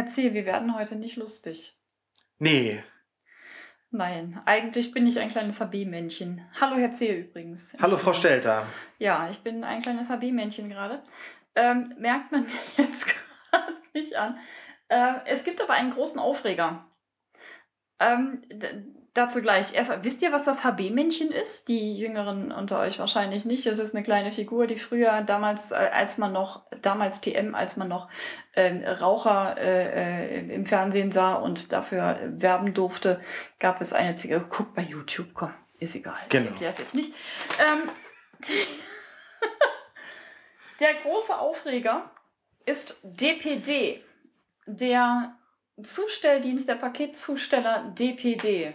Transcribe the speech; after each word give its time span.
Herr 0.00 0.06
C., 0.06 0.32
wir 0.32 0.46
werden 0.46 0.74
heute 0.74 0.96
nicht 0.96 1.16
lustig. 1.16 1.74
Nee. 2.38 2.82
Nein, 3.90 4.40
eigentlich 4.46 4.92
bin 4.92 5.06
ich 5.06 5.18
ein 5.18 5.28
kleines 5.28 5.60
HB-Männchen. 5.60 6.40
Hallo 6.58 6.76
Herr 6.76 6.90
C. 6.90 7.20
übrigens. 7.20 7.76
Hallo 7.82 7.98
Frau 7.98 8.14
Stelter. 8.14 8.66
Ja, 8.98 9.28
ich 9.28 9.40
bin 9.40 9.62
ein 9.62 9.82
kleines 9.82 10.08
HB-Männchen 10.08 10.70
gerade. 10.70 11.02
Ähm, 11.54 11.94
merkt 11.98 12.32
man 12.32 12.44
mir 12.78 12.84
jetzt 12.86 13.04
gerade 13.04 13.76
nicht 13.92 14.16
an. 14.16 14.38
Äh, 14.88 15.16
es 15.26 15.44
gibt 15.44 15.60
aber 15.60 15.74
einen 15.74 15.90
großen 15.90 16.18
Aufreger. 16.18 16.86
Ähm, 17.98 18.40
dazu 19.14 19.42
gleich. 19.42 19.74
Erstmal, 19.74 20.04
wisst 20.04 20.22
ihr, 20.22 20.32
was 20.32 20.44
das 20.44 20.64
HB-Männchen 20.64 21.30
ist? 21.30 21.68
Die 21.68 21.96
Jüngeren 21.96 22.52
unter 22.52 22.78
euch 22.80 22.98
wahrscheinlich 22.98 23.44
nicht. 23.44 23.66
Es 23.66 23.78
ist 23.78 23.94
eine 23.94 24.04
kleine 24.04 24.32
Figur, 24.32 24.66
die 24.66 24.76
früher 24.76 25.22
damals, 25.22 25.72
äh, 25.72 25.90
als 25.92 26.18
man 26.18 26.32
noch, 26.32 26.62
damals 26.82 27.20
TM, 27.20 27.54
als 27.54 27.76
man 27.76 27.88
noch 27.88 28.08
ähm, 28.54 28.84
Raucher 28.84 29.56
äh, 29.58 30.38
äh, 30.38 30.54
im 30.54 30.66
Fernsehen 30.66 31.10
sah 31.10 31.34
und 31.34 31.72
dafür 31.72 32.18
werben 32.26 32.74
durfte, 32.74 33.20
gab 33.58 33.80
es 33.80 33.92
eine 33.92 34.16
Zigarette. 34.16 34.48
Guckt 34.48 34.74
bei 34.74 34.82
YouTube, 34.82 35.28
komm, 35.34 35.52
ist 35.78 35.94
egal. 35.94 36.14
Genau. 36.28 36.44
Ich 36.44 36.50
erkläre 36.52 36.72
es 36.72 36.78
jetzt 36.78 36.94
nicht. 36.94 37.14
Ähm, 37.58 37.88
der 40.80 40.94
große 41.02 41.36
Aufreger 41.36 42.10
ist 42.64 42.96
DPD, 43.02 44.04
der 44.66 45.34
Zustelldienst 45.82 46.68
der 46.68 46.76
Paketzusteller 46.76 47.92
DPD. 47.96 48.74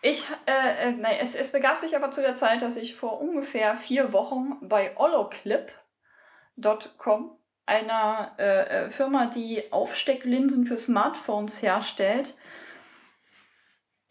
Ich, 0.00 0.24
äh, 0.46 0.88
äh, 0.88 0.92
nein, 0.92 1.16
es, 1.20 1.34
es 1.34 1.50
begab 1.50 1.78
sich 1.78 1.96
aber 1.96 2.10
zu 2.10 2.20
der 2.20 2.36
Zeit, 2.36 2.62
dass 2.62 2.76
ich 2.76 2.94
vor 2.94 3.20
ungefähr 3.20 3.76
vier 3.76 4.12
Wochen 4.12 4.56
bei 4.60 4.96
Oloclip.com, 4.96 5.76
einer 7.66 8.34
äh, 8.38 8.84
äh, 8.84 8.90
Firma, 8.90 9.26
die 9.26 9.72
Aufstecklinsen 9.72 10.66
für 10.66 10.78
Smartphones 10.78 11.60
herstellt, 11.60 12.36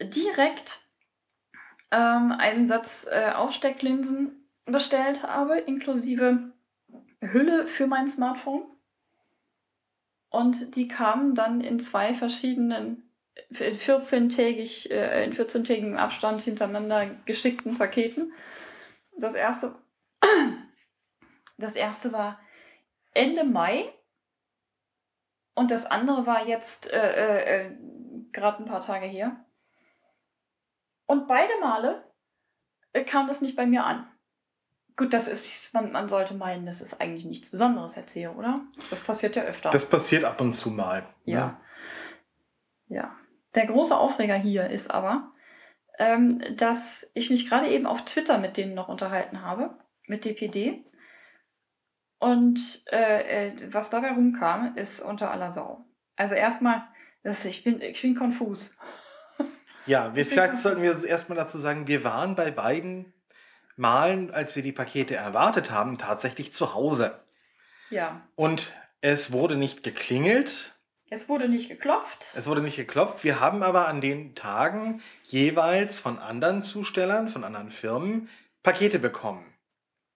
direkt 0.01 0.81
ähm, 1.91 2.33
einen 2.37 2.67
Satz 2.67 3.07
äh, 3.09 3.31
Aufstecklinsen 3.31 4.47
bestellt 4.65 5.23
habe, 5.23 5.57
inklusive 5.57 6.51
Hülle 7.21 7.65
für 7.65 7.87
mein 7.87 8.09
Smartphone. 8.09 8.65
Und 10.29 10.75
die 10.75 10.87
kamen 10.87 11.35
dann 11.35 11.61
in 11.61 11.79
zwei 11.79 12.13
verschiedenen, 12.13 13.07
14-tägig, 13.51 14.89
äh, 14.91 15.23
in 15.23 15.33
14-tägigem 15.33 15.95
Abstand 15.95 16.41
hintereinander 16.41 17.05
geschickten 17.25 17.77
Paketen. 17.77 18.33
Das 19.17 19.35
erste, 19.35 19.75
das 21.57 21.75
erste 21.75 22.11
war 22.11 22.39
Ende 23.13 23.43
Mai 23.43 23.93
und 25.55 25.71
das 25.71 25.85
andere 25.85 26.25
war 26.25 26.47
jetzt 26.47 26.91
äh, 26.91 27.65
äh, 27.65 27.65
äh 27.65 27.77
gerade 28.31 28.61
ein 28.61 28.67
paar 28.67 28.81
Tage 28.81 29.05
her. 29.05 29.45
Und 31.07 31.27
beide 31.27 31.53
Male 31.59 32.03
äh, 32.93 33.03
kam 33.03 33.27
das 33.27 33.41
nicht 33.41 33.55
bei 33.55 33.65
mir 33.65 33.85
an. 33.85 34.07
Gut, 34.97 35.13
das 35.13 35.27
ist, 35.27 35.75
man, 35.75 35.91
man 35.91 36.09
sollte 36.09 36.33
meinen, 36.33 36.65
das 36.65 36.81
ist 36.81 36.99
eigentlich 36.99 37.23
nichts 37.23 37.51
Besonderes, 37.51 37.95
erzähle, 37.95 38.31
oder? 38.31 38.61
Das 38.89 38.99
passiert 38.99 39.35
ja 39.35 39.43
öfter. 39.43 39.69
Das 39.69 39.87
passiert 39.87 40.23
ab 40.23 40.41
und 40.41 40.53
zu 40.53 40.71
mal. 40.71 41.07
Ja. 41.23 41.45
Ne? 41.45 41.57
Ja. 42.97 43.15
Der 43.53 43.67
große 43.67 43.95
Aufreger 43.95 44.35
hier 44.35 44.69
ist 44.71 44.89
aber, 44.89 45.31
ähm, 45.99 46.43
dass 46.57 47.09
ich 47.13 47.29
mich 47.29 47.47
gerade 47.47 47.67
eben 47.67 47.85
auf 47.85 48.05
Twitter 48.05 48.39
mit 48.39 48.57
denen 48.57 48.73
noch 48.73 48.87
unterhalten 48.87 49.43
habe, 49.43 49.77
mit 50.07 50.25
DPD. 50.25 50.83
Und 52.17 52.83
äh, 52.91 53.49
äh, 53.49 53.73
was 53.73 53.91
dabei 53.91 54.09
rumkam, 54.09 54.75
ist 54.77 54.99
unter 54.99 55.29
aller 55.29 55.51
Sau. 55.51 55.85
Also 56.15 56.33
erstmal, 56.33 56.87
das, 57.21 57.45
ich, 57.45 57.63
bin, 57.63 57.81
ich 57.81 58.01
bin 58.01 58.15
konfus. 58.15 58.75
Ja, 59.85 60.15
wir, 60.15 60.25
vielleicht 60.25 60.53
konfus. 60.53 60.63
sollten 60.63 60.81
wir 60.81 61.05
erstmal 61.05 61.37
dazu 61.37 61.59
sagen, 61.59 61.87
wir 61.87 62.03
waren 62.03 62.35
bei 62.35 62.49
beiden 62.49 63.13
Malen, 63.77 64.31
als 64.31 64.55
wir 64.55 64.63
die 64.63 64.71
Pakete 64.71 65.15
erwartet 65.15 65.71
haben, 65.71 65.97
tatsächlich 65.97 66.53
zu 66.53 66.73
Hause. 66.73 67.19
Ja. 67.89 68.27
Und 68.35 68.71
es 69.01 69.31
wurde 69.31 69.55
nicht 69.55 69.83
geklingelt. 69.83 70.73
Es 71.09 71.29
wurde 71.29 71.47
nicht 71.47 71.69
geklopft. 71.69 72.25
Es 72.35 72.47
wurde 72.47 72.61
nicht 72.61 72.75
geklopft. 72.75 73.23
Wir 73.23 73.39
haben 73.39 73.63
aber 73.63 73.87
an 73.87 74.01
den 74.01 74.35
Tagen 74.35 75.01
jeweils 75.23 75.99
von 75.99 76.19
anderen 76.19 76.61
Zustellern, 76.61 77.29
von 77.29 77.43
anderen 77.43 77.71
Firmen 77.71 78.29
Pakete 78.63 78.99
bekommen. 78.99 79.45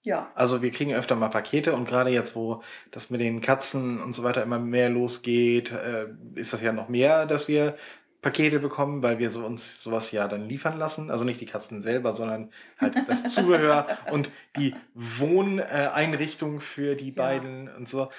Ja. 0.03 0.31
Also 0.33 0.61
wir 0.63 0.72
kriegen 0.72 0.93
öfter 0.93 1.16
mal 1.16 1.29
Pakete 1.29 1.73
und 1.73 1.88
gerade 1.88 2.09
jetzt, 2.09 2.35
wo 2.35 2.63
das 2.89 3.11
mit 3.11 3.22
den 3.22 3.39
Katzen 3.39 4.01
und 4.01 4.13
so 4.13 4.23
weiter 4.23 4.41
immer 4.41 4.57
mehr 4.57 4.89
losgeht, 4.89 5.72
äh, 5.72 6.07
ist 6.33 6.53
das 6.53 6.61
ja 6.61 6.73
noch 6.73 6.89
mehr, 6.89 7.28
dass 7.28 7.47
wir 7.47 7.78
Pakete 8.21 8.59
bekommen, 8.59 9.01
weil 9.01 9.17
wir 9.17 9.31
so 9.31 9.45
uns 9.45 9.81
sowas 9.81 10.11
ja 10.11 10.27
dann 10.27 10.47
liefern 10.47 10.77
lassen. 10.77 11.09
Also 11.09 11.23
nicht 11.23 11.41
die 11.41 11.47
Katzen 11.47 11.81
selber, 11.81 12.13
sondern 12.13 12.51
halt 12.79 12.95
das 13.07 13.23
Zubehör 13.33 13.97
und 14.11 14.29
die 14.57 14.75
Wohneinrichtung 14.93 16.61
für 16.61 16.95
die 16.95 17.11
beiden 17.11 17.67
ja. 17.67 17.75
und 17.75 17.89
so. 17.89 18.09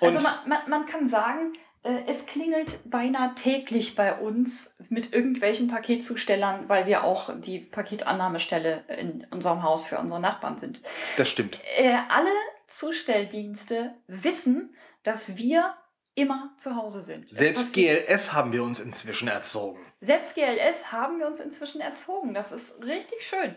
Und 0.00 0.14
also 0.14 0.20
man, 0.20 0.48
man, 0.48 0.70
man 0.70 0.86
kann 0.86 1.08
sagen, 1.08 1.52
äh, 1.82 2.02
es 2.06 2.26
klingelt 2.26 2.78
beinahe 2.88 3.34
täglich 3.34 3.94
bei 3.94 4.14
uns 4.14 4.76
mit 4.88 5.12
irgendwelchen 5.12 5.68
Paketzustellern, 5.68 6.68
weil 6.68 6.86
wir 6.86 7.02
auch 7.02 7.30
die 7.40 7.58
Paketannahmestelle 7.58 8.84
in 8.98 9.26
unserem 9.30 9.62
Haus 9.62 9.86
für 9.86 9.98
unsere 9.98 10.20
Nachbarn 10.20 10.58
sind. 10.58 10.80
Das 11.16 11.28
stimmt. 11.28 11.58
Äh, 11.76 11.96
alle 12.08 12.30
Zustelldienste 12.66 13.94
wissen, 14.06 14.74
dass 15.02 15.36
wir 15.36 15.74
immer 16.18 16.52
zu 16.56 16.74
Hause 16.74 17.00
sind. 17.02 17.30
Selbst. 17.30 17.74
GLS 17.74 18.32
haben 18.32 18.52
wir 18.52 18.64
uns 18.64 18.80
inzwischen 18.80 19.28
erzogen. 19.28 19.80
Selbst 20.00 20.34
GLS 20.34 20.90
haben 20.90 21.20
wir 21.20 21.26
uns 21.26 21.38
inzwischen 21.38 21.80
erzogen. 21.80 22.34
Das 22.34 22.50
ist 22.50 22.82
richtig 22.82 23.22
schön. 23.22 23.54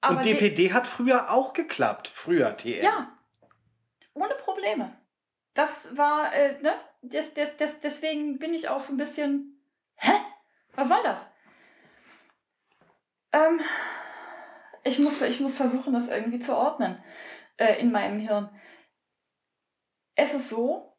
Aber 0.00 0.16
Und 0.16 0.24
DPD 0.24 0.72
hat 0.72 0.86
früher 0.86 1.30
auch 1.30 1.52
geklappt. 1.52 2.10
Früher 2.12 2.56
TM. 2.56 2.82
Ja. 2.82 3.16
Ohne 4.14 4.34
Probleme. 4.34 4.96
Das 5.52 5.94
war, 5.96 6.32
äh, 6.32 6.60
ne? 6.62 6.74
Das, 7.02 7.34
das, 7.34 7.56
das, 7.58 7.80
deswegen 7.80 8.38
bin 8.38 8.54
ich 8.54 8.68
auch 8.68 8.80
so 8.80 8.94
ein 8.94 8.98
bisschen. 8.98 9.62
Hä? 9.96 10.12
Was 10.74 10.88
soll 10.88 11.02
das? 11.02 11.30
Ähm, 13.32 13.60
ich, 14.84 14.98
muss, 14.98 15.20
ich 15.20 15.40
muss 15.40 15.56
versuchen, 15.56 15.92
das 15.92 16.08
irgendwie 16.08 16.38
zu 16.38 16.56
ordnen 16.56 17.02
äh, 17.58 17.78
in 17.78 17.92
meinem 17.92 18.20
Hirn. 18.20 18.48
Es 20.14 20.32
ist 20.32 20.48
so, 20.48 20.93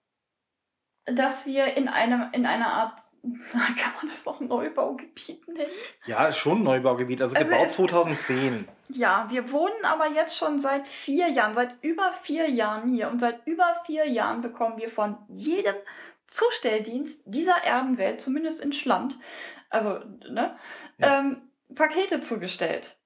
dass 1.05 1.45
wir 1.45 1.75
in, 1.77 1.87
einem, 1.87 2.29
in 2.31 2.45
einer 2.45 2.67
Art, 2.67 2.99
kann 3.51 3.93
man 4.01 4.11
das 4.11 4.25
noch 4.25 4.39
Neubaugebiet 4.39 5.47
nennen? 5.47 5.69
Ja, 6.05 6.31
schon 6.33 6.63
Neubaugebiet, 6.63 7.21
also, 7.21 7.35
also 7.35 7.49
gebaut 7.49 7.71
2010. 7.71 8.67
Ja, 8.89 9.25
wir 9.29 9.51
wohnen 9.51 9.83
aber 9.83 10.09
jetzt 10.11 10.37
schon 10.37 10.59
seit 10.59 10.87
vier 10.87 11.29
Jahren, 11.29 11.53
seit 11.53 11.83
über 11.83 12.11
vier 12.11 12.49
Jahren 12.49 12.87
hier 12.87 13.09
und 13.09 13.19
seit 13.19 13.45
über 13.47 13.75
vier 13.85 14.07
Jahren 14.07 14.41
bekommen 14.41 14.77
wir 14.77 14.89
von 14.89 15.17
jedem 15.29 15.75
Zustelldienst 16.27 17.23
dieser 17.25 17.63
Erdenwelt, 17.63 18.21
zumindest 18.21 18.61
in 18.61 18.73
Schland, 18.73 19.17
also 19.69 19.99
ne, 20.29 20.55
ja. 20.97 21.19
ähm, 21.19 21.41
Pakete 21.73 22.19
zugestellt. 22.19 22.97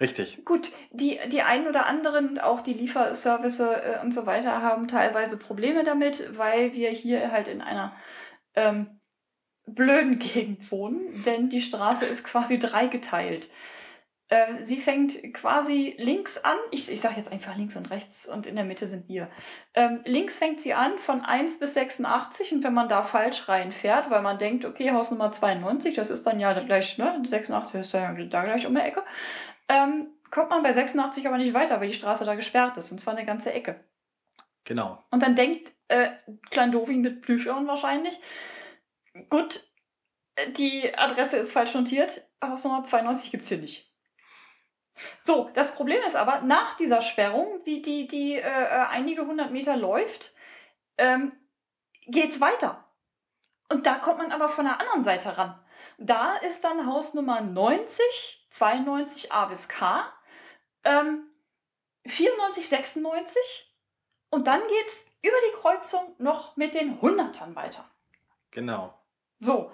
Richtig. 0.00 0.44
Gut, 0.44 0.70
die, 0.92 1.18
die 1.26 1.42
einen 1.42 1.66
oder 1.66 1.86
anderen, 1.86 2.38
auch 2.38 2.60
die 2.60 2.72
Lieferservice 2.72 3.60
äh, 3.60 3.98
und 4.02 4.14
so 4.14 4.26
weiter, 4.26 4.62
haben 4.62 4.86
teilweise 4.86 5.38
Probleme 5.38 5.82
damit, 5.82 6.38
weil 6.38 6.72
wir 6.72 6.90
hier 6.90 7.32
halt 7.32 7.48
in 7.48 7.60
einer 7.60 7.96
ähm, 8.54 9.00
blöden 9.66 10.18
Gegend 10.18 10.70
wohnen, 10.70 11.22
denn 11.24 11.50
die 11.50 11.60
Straße 11.60 12.04
ist 12.04 12.24
quasi 12.24 12.60
dreigeteilt. 12.60 13.48
Äh, 14.28 14.62
sie 14.62 14.76
fängt 14.76 15.34
quasi 15.34 15.94
links 15.98 16.38
an, 16.38 16.56
ich, 16.70 16.92
ich 16.92 17.00
sage 17.00 17.16
jetzt 17.16 17.32
einfach 17.32 17.56
links 17.56 17.76
und 17.76 17.90
rechts 17.90 18.28
und 18.28 18.46
in 18.46 18.56
der 18.56 18.64
Mitte 18.64 18.86
sind 18.86 19.08
wir. 19.08 19.30
Ähm, 19.74 20.00
links 20.04 20.38
fängt 20.38 20.60
sie 20.60 20.74
an 20.74 20.98
von 20.98 21.22
1 21.22 21.58
bis 21.58 21.74
86 21.74 22.52
und 22.52 22.62
wenn 22.62 22.74
man 22.74 22.88
da 22.88 23.02
falsch 23.02 23.48
reinfährt, 23.48 24.10
weil 24.10 24.22
man 24.22 24.38
denkt, 24.38 24.64
okay, 24.66 24.92
Hausnummer 24.92 25.32
92, 25.32 25.94
das 25.94 26.10
ist 26.10 26.26
dann 26.26 26.40
ja 26.40 26.52
gleich, 26.60 26.98
ne, 26.98 27.20
86 27.24 27.80
ist 27.80 27.92
ja 27.92 28.12
da 28.12 28.44
gleich 28.44 28.66
um 28.66 28.74
die 28.74 28.82
Ecke, 28.82 29.02
ähm, 29.68 30.08
kommt 30.30 30.50
man 30.50 30.62
bei 30.62 30.72
86 30.72 31.26
aber 31.26 31.38
nicht 31.38 31.54
weiter, 31.54 31.80
weil 31.80 31.88
die 31.88 31.94
Straße 31.94 32.24
da 32.24 32.34
gesperrt 32.34 32.76
ist 32.76 32.90
und 32.92 33.00
zwar 33.00 33.16
eine 33.16 33.26
ganze 33.26 33.52
Ecke. 33.52 33.84
Genau. 34.64 35.02
Und 35.10 35.22
dann 35.22 35.34
denkt 35.34 35.72
äh, 35.88 36.10
Klein 36.50 36.72
Dovi 36.72 36.96
mit 36.96 37.22
Plüschirren 37.22 37.66
wahrscheinlich, 37.66 38.20
gut, 39.30 39.66
äh, 40.36 40.50
die 40.52 40.96
Adresse 40.96 41.36
ist 41.38 41.52
falsch 41.52 41.74
notiert, 41.74 42.26
Hausnummer 42.44 42.84
92 42.84 43.30
gibt 43.30 43.44
es 43.44 43.48
hier 43.48 43.58
nicht. 43.58 43.88
So, 45.18 45.50
das 45.54 45.74
Problem 45.74 46.02
ist 46.02 46.16
aber, 46.16 46.40
nach 46.40 46.76
dieser 46.76 47.00
Sperrung, 47.00 47.60
wie 47.64 47.82
die, 47.82 48.08
die 48.08 48.34
äh, 48.34 48.40
äh 48.40 48.86
einige 48.90 49.26
hundert 49.26 49.52
Meter 49.52 49.76
läuft, 49.76 50.34
ähm, 50.98 51.32
es 52.06 52.40
weiter. 52.40 52.84
Und 53.70 53.86
da 53.86 53.96
kommt 53.96 54.18
man 54.18 54.32
aber 54.32 54.48
von 54.48 54.64
der 54.64 54.80
anderen 54.80 55.04
Seite 55.04 55.36
ran. 55.36 55.58
Da 55.98 56.36
ist 56.36 56.64
dann 56.64 56.86
Hausnummer 56.86 57.40
90, 57.40 58.37
92 58.50 59.32
A 59.32 59.46
bis 59.46 59.68
K, 59.68 60.12
ähm, 60.84 61.28
94, 62.06 62.68
96 62.68 63.68
und 64.30 64.46
dann 64.46 64.60
geht 64.60 64.86
es 64.86 65.06
über 65.22 65.36
die 65.48 65.56
Kreuzung 65.56 66.14
noch 66.18 66.56
mit 66.56 66.74
den 66.74 67.00
Hundertern 67.00 67.54
weiter. 67.54 67.88
Genau. 68.50 68.94
So. 69.38 69.72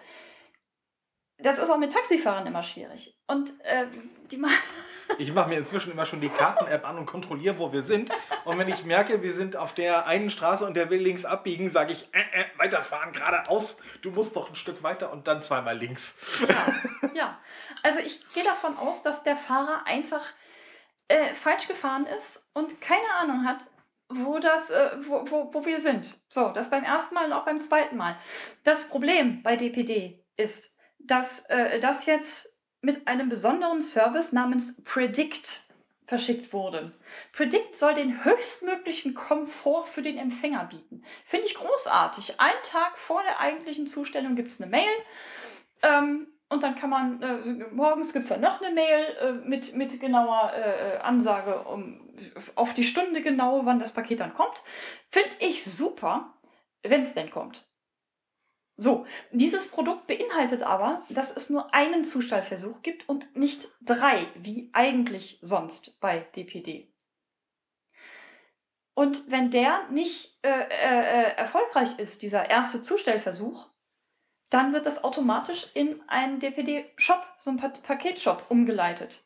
Das 1.38 1.58
ist 1.58 1.68
auch 1.68 1.78
mit 1.78 1.92
Taxifahrern 1.92 2.46
immer 2.46 2.62
schwierig. 2.62 3.18
Und 3.26 3.60
äh, 3.64 3.86
die 4.30 4.36
machen. 4.36 4.54
Ich 5.18 5.32
mache 5.32 5.48
mir 5.48 5.58
inzwischen 5.58 5.92
immer 5.92 6.06
schon 6.06 6.20
die 6.20 6.28
Karten-App 6.28 6.86
an 6.86 6.98
und 6.98 7.06
kontrolliere, 7.06 7.58
wo 7.58 7.72
wir 7.72 7.82
sind. 7.82 8.10
Und 8.44 8.58
wenn 8.58 8.68
ich 8.68 8.84
merke, 8.84 9.22
wir 9.22 9.32
sind 9.32 9.56
auf 9.56 9.74
der 9.74 10.06
einen 10.06 10.30
Straße 10.30 10.66
und 10.66 10.74
der 10.74 10.90
will 10.90 11.00
links 11.00 11.24
abbiegen, 11.24 11.70
sage 11.70 11.92
ich, 11.92 12.08
äh, 12.12 12.20
äh, 12.20 12.44
weiterfahren, 12.56 13.12
geradeaus. 13.12 13.76
Du 14.02 14.10
musst 14.10 14.36
doch 14.36 14.48
ein 14.48 14.56
Stück 14.56 14.82
weiter 14.82 15.12
und 15.12 15.26
dann 15.26 15.42
zweimal 15.42 15.76
links. 15.76 16.14
Ja, 16.48 17.10
ja. 17.14 17.38
also 17.82 18.00
ich 18.00 18.20
gehe 18.32 18.44
davon 18.44 18.76
aus, 18.76 19.02
dass 19.02 19.22
der 19.22 19.36
Fahrer 19.36 19.82
einfach 19.86 20.24
äh, 21.08 21.34
falsch 21.34 21.68
gefahren 21.68 22.06
ist 22.06 22.42
und 22.54 22.80
keine 22.80 23.08
Ahnung 23.20 23.44
hat, 23.46 23.66
wo 24.08 24.38
das, 24.38 24.70
äh, 24.70 24.90
wo, 25.06 25.24
wo, 25.30 25.54
wo 25.54 25.64
wir 25.64 25.80
sind. 25.80 26.20
So, 26.28 26.50
das 26.50 26.70
beim 26.70 26.84
ersten 26.84 27.14
Mal 27.14 27.26
und 27.26 27.32
auch 27.32 27.44
beim 27.44 27.60
zweiten 27.60 27.96
Mal. 27.96 28.16
Das 28.62 28.88
Problem 28.88 29.42
bei 29.42 29.56
DPD 29.56 30.24
ist, 30.36 30.76
dass 30.98 31.40
äh, 31.48 31.80
das 31.80 32.06
jetzt 32.06 32.53
mit 32.84 33.06
einem 33.06 33.28
besonderen 33.28 33.82
Service 33.82 34.32
namens 34.32 34.82
Predict 34.84 35.64
verschickt 36.06 36.52
wurde. 36.52 36.92
Predict 37.32 37.74
soll 37.74 37.94
den 37.94 38.24
höchstmöglichen 38.24 39.14
Komfort 39.14 39.86
für 39.86 40.02
den 40.02 40.18
Empfänger 40.18 40.64
bieten. 40.66 41.02
Finde 41.24 41.46
ich 41.46 41.54
großartig. 41.54 42.40
Einen 42.40 42.62
Tag 42.62 42.98
vor 42.98 43.22
der 43.22 43.40
eigentlichen 43.40 43.86
Zustellung 43.86 44.36
gibt 44.36 44.50
es 44.50 44.60
eine 44.60 44.70
Mail. 44.70 44.90
Ähm, 45.82 46.26
und 46.50 46.62
dann 46.62 46.76
kann 46.76 46.90
man, 46.90 47.22
äh, 47.22 47.64
morgens 47.72 48.12
gibt 48.12 48.24
es 48.24 48.28
dann 48.28 48.42
noch 48.42 48.60
eine 48.60 48.72
Mail 48.74 49.16
äh, 49.20 49.32
mit, 49.32 49.74
mit 49.74 49.98
genauer 49.98 50.52
äh, 50.52 50.98
Ansage 50.98 51.60
um, 51.64 52.14
auf 52.54 52.74
die 52.74 52.84
Stunde 52.84 53.22
genau, 53.22 53.64
wann 53.64 53.78
das 53.78 53.94
Paket 53.94 54.20
dann 54.20 54.34
kommt. 54.34 54.62
Finde 55.08 55.34
ich 55.40 55.64
super, 55.64 56.34
wenn 56.82 57.02
es 57.02 57.14
denn 57.14 57.30
kommt. 57.30 57.66
So, 58.76 59.06
dieses 59.30 59.68
Produkt 59.68 60.08
beinhaltet 60.08 60.64
aber, 60.64 61.04
dass 61.08 61.36
es 61.36 61.48
nur 61.48 61.72
einen 61.72 62.04
Zustellversuch 62.04 62.82
gibt 62.82 63.08
und 63.08 63.36
nicht 63.36 63.68
drei, 63.80 64.26
wie 64.34 64.70
eigentlich 64.72 65.38
sonst 65.42 66.00
bei 66.00 66.20
DPD. 66.34 66.92
Und 68.94 69.30
wenn 69.30 69.50
der 69.50 69.88
nicht 69.90 70.38
äh, 70.42 70.48
äh, 70.48 70.66
äh, 70.70 71.36
erfolgreich 71.36 71.98
ist, 71.98 72.22
dieser 72.22 72.48
erste 72.48 72.82
Zustellversuch, 72.82 73.68
dann 74.50 74.72
wird 74.72 74.86
das 74.86 75.02
automatisch 75.02 75.68
in 75.74 76.00
einen 76.08 76.38
DPD-Shop, 76.38 77.26
so 77.38 77.50
einen 77.50 77.58
Paketshop 77.58 78.46
umgeleitet. 78.48 79.24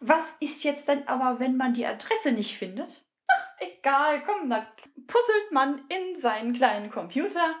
Was 0.00 0.34
ist 0.40 0.64
jetzt 0.64 0.88
denn 0.88 1.06
aber, 1.06 1.38
wenn 1.38 1.56
man 1.56 1.74
die 1.74 1.86
Adresse 1.86 2.32
nicht 2.32 2.56
findet? 2.56 3.04
Ach, 3.28 3.46
egal, 3.60 4.22
komm, 4.22 4.50
dann 4.50 4.66
puzzelt 5.06 5.52
man 5.52 5.84
in 5.88 6.16
seinen 6.16 6.52
kleinen 6.52 6.90
Computer 6.90 7.54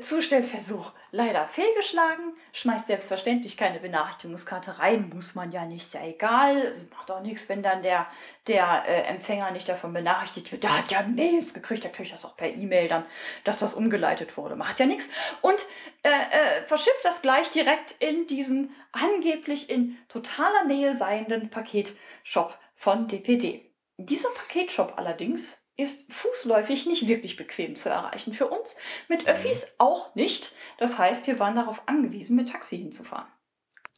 Zustellversuch 0.00 0.92
leider 1.12 1.48
fehlgeschlagen. 1.48 2.34
Schmeißt 2.52 2.88
selbstverständlich 2.88 3.56
keine 3.56 3.80
Benachrichtigungskarte 3.80 4.78
rein, 4.78 5.10
muss 5.14 5.34
man 5.34 5.50
ja 5.50 5.64
nicht, 5.64 5.82
ist 5.82 5.94
ja 5.94 6.04
egal. 6.04 6.74
Macht 6.90 7.10
auch 7.10 7.22
nichts, 7.22 7.48
wenn 7.48 7.62
dann 7.62 7.82
der, 7.82 8.06
der 8.46 8.84
äh, 8.86 9.02
Empfänger 9.04 9.50
nicht 9.50 9.66
davon 9.66 9.94
benachrichtigt 9.94 10.52
wird. 10.52 10.64
Da 10.64 10.78
hat 10.78 10.92
ja 10.92 11.02
Mails 11.02 11.54
gekriegt, 11.54 11.84
da 11.84 11.88
kriegt 11.88 12.12
das 12.12 12.24
auch 12.24 12.36
per 12.36 12.50
E-Mail 12.50 12.88
dann, 12.88 13.06
dass 13.44 13.58
das 13.58 13.74
umgeleitet 13.74 14.36
wurde. 14.36 14.56
Macht 14.56 14.78
ja 14.78 14.84
nichts. 14.84 15.08
Und 15.40 15.64
äh, 16.02 16.10
äh, 16.10 16.62
verschifft 16.66 17.04
das 17.04 17.22
gleich 17.22 17.50
direkt 17.50 17.92
in 17.98 18.26
diesen 18.26 18.74
angeblich 18.92 19.70
in 19.70 19.96
totaler 20.08 20.64
Nähe 20.64 20.92
seienden 20.92 21.48
Paketshop 21.48 22.58
von 22.74 23.08
DPD. 23.08 23.72
Dieser 23.96 24.28
Paketshop 24.30 24.94
allerdings 24.96 25.62
ist 25.78 26.12
fußläufig 26.12 26.86
nicht 26.86 27.06
wirklich 27.06 27.36
bequem 27.36 27.76
zu 27.76 27.88
erreichen. 27.88 28.34
Für 28.34 28.48
uns 28.48 28.76
mit 29.08 29.22
mhm. 29.22 29.30
Öffis 29.30 29.76
auch 29.78 30.14
nicht. 30.14 30.52
Das 30.76 30.98
heißt, 30.98 31.26
wir 31.26 31.38
waren 31.38 31.54
darauf 31.54 31.86
angewiesen, 31.86 32.36
mit 32.36 32.50
Taxi 32.50 32.76
hinzufahren. 32.76 33.28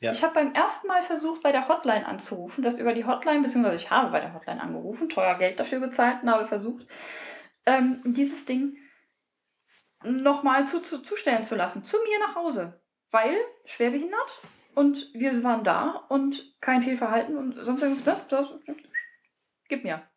Ja. 0.01 0.13
Ich 0.13 0.23
habe 0.23 0.35
beim 0.35 0.55
ersten 0.55 0.87
Mal 0.87 1.03
versucht, 1.03 1.43
bei 1.43 1.53
der 1.53 1.69
Hotline 1.69 2.07
anzurufen, 2.07 2.63
das 2.63 2.79
über 2.79 2.93
die 2.93 3.07
Hotline, 3.07 3.41
beziehungsweise 3.41 3.77
ich 3.77 3.91
habe 3.91 4.11
bei 4.11 4.21
der 4.21 4.35
Hotline 4.35 4.61
angerufen, 4.61 5.09
teuer 5.09 5.37
Geld 5.37 5.59
dafür 5.59 5.81
bezahlt 5.81 6.23
und 6.23 6.31
habe 6.31 6.47
versucht, 6.47 6.87
ähm, 7.67 8.03
dieses 8.05 8.45
Ding 8.45 8.77
nochmal 10.03 10.67
zu, 10.67 10.81
zu, 10.81 11.03
zustellen 11.03 11.45
zu 11.45 11.55
lassen, 11.55 11.85
zu 11.85 11.97
mir 11.99 12.19
nach 12.19 12.35
Hause. 12.35 12.81
Weil 13.11 13.37
schwerbehindert 13.65 14.41
und 14.75 15.11
wir 15.15 15.43
waren 15.43 15.65
da 15.65 16.07
und 16.09 16.55
kein 16.61 16.83
Fehlverhalten 16.83 17.37
und 17.37 17.65
sonst 17.65 17.83
irgendwas. 17.83 18.31
Ne? 18.31 18.77
Gib 19.69 19.85
mir 19.85 20.10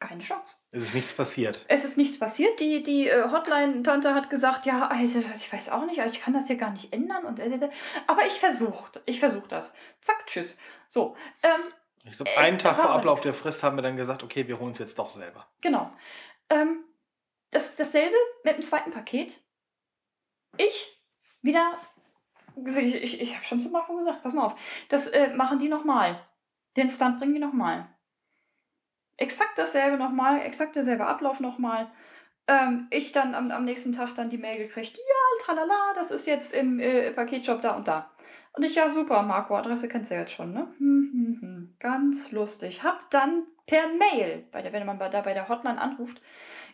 keine 0.00 0.22
Chance. 0.22 0.56
Es 0.70 0.82
ist 0.82 0.94
nichts 0.94 1.12
passiert. 1.12 1.64
Es 1.68 1.84
ist 1.84 1.96
nichts 1.96 2.18
passiert. 2.18 2.60
Die, 2.60 2.82
die 2.82 3.08
äh, 3.08 3.30
Hotline-Tante 3.30 4.14
hat 4.14 4.30
gesagt, 4.30 4.64
ja, 4.66 4.86
also, 4.88 5.18
ich 5.18 5.52
weiß 5.52 5.70
auch 5.70 5.86
nicht, 5.86 6.00
also 6.00 6.14
ich 6.14 6.20
kann 6.20 6.32
das 6.32 6.46
hier 6.46 6.56
gar 6.56 6.70
nicht 6.70 6.92
ändern. 6.92 7.24
Und, 7.24 7.40
äh, 7.40 7.48
äh 7.48 7.70
aber 8.06 8.26
ich 8.26 8.34
versuche 8.34 9.00
ich 9.06 9.18
versuch 9.18 9.46
das. 9.48 9.74
Zack, 10.00 10.26
tschüss. 10.26 10.56
So. 10.88 11.16
Ähm, 11.42 11.72
ich 12.04 12.16
glaube, 12.16 12.36
einen 12.38 12.58
Tag 12.58 12.76
vor 12.76 12.90
Ablauf 12.90 13.20
der 13.20 13.34
Frist 13.34 13.62
haben 13.62 13.76
wir 13.76 13.82
dann 13.82 13.96
gesagt, 13.96 14.22
okay, 14.22 14.46
wir 14.46 14.58
holen 14.60 14.70
es 14.70 14.78
jetzt 14.78 14.98
doch 14.98 15.08
selber. 15.08 15.46
Genau. 15.60 15.90
Ähm, 16.48 16.84
das, 17.50 17.76
dasselbe 17.76 18.16
mit 18.44 18.56
dem 18.56 18.62
zweiten 18.62 18.92
Paket. 18.92 19.42
Ich 20.56 21.02
wieder, 21.42 21.78
ich, 22.56 22.94
ich, 22.94 23.20
ich 23.20 23.34
habe 23.34 23.44
schon 23.44 23.60
zu 23.60 23.70
Marco 23.70 23.96
gesagt, 23.96 24.22
pass 24.22 24.32
mal 24.32 24.46
auf, 24.46 24.60
das 24.88 25.06
äh, 25.08 25.34
machen 25.34 25.58
die 25.58 25.68
nochmal. 25.68 26.24
Den 26.76 26.88
Stunt 26.88 27.18
bringen 27.18 27.34
die 27.34 27.40
nochmal 27.40 27.88
exakt 29.18 29.58
dasselbe 29.58 29.98
nochmal, 29.98 30.40
exakt 30.40 30.76
derselbe 30.76 31.06
Ablauf 31.06 31.40
nochmal. 31.40 31.90
Ähm, 32.46 32.86
ich 32.90 33.12
dann 33.12 33.34
am, 33.34 33.50
am 33.50 33.64
nächsten 33.64 33.92
Tag 33.92 34.14
dann 34.14 34.30
die 34.30 34.38
Mail 34.38 34.56
gekriegt, 34.56 34.96
ja, 34.96 35.44
tralala, 35.44 35.92
das 35.94 36.10
ist 36.10 36.26
jetzt 36.26 36.54
im 36.54 36.80
äh, 36.80 37.10
Paketshop 37.10 37.60
da 37.60 37.76
und 37.76 37.86
da. 37.86 38.10
Und 38.54 38.62
ich, 38.64 38.74
ja, 38.74 38.88
super, 38.88 39.22
Marco, 39.22 39.54
Adresse 39.54 39.88
kennst 39.88 40.10
du 40.10 40.14
ja 40.14 40.22
jetzt 40.22 40.32
schon, 40.32 40.52
ne? 40.52 40.72
Hm, 40.78 41.10
hm, 41.12 41.38
hm. 41.40 41.76
Ganz 41.78 42.32
lustig. 42.32 42.82
Hab 42.82 43.10
dann 43.10 43.44
per 43.66 43.86
Mail, 43.88 44.46
bei 44.50 44.62
der, 44.62 44.72
wenn 44.72 44.86
man 44.86 44.98
da 44.98 45.20
bei 45.20 45.34
der 45.34 45.48
Hotline 45.48 45.80
anruft, 45.80 46.20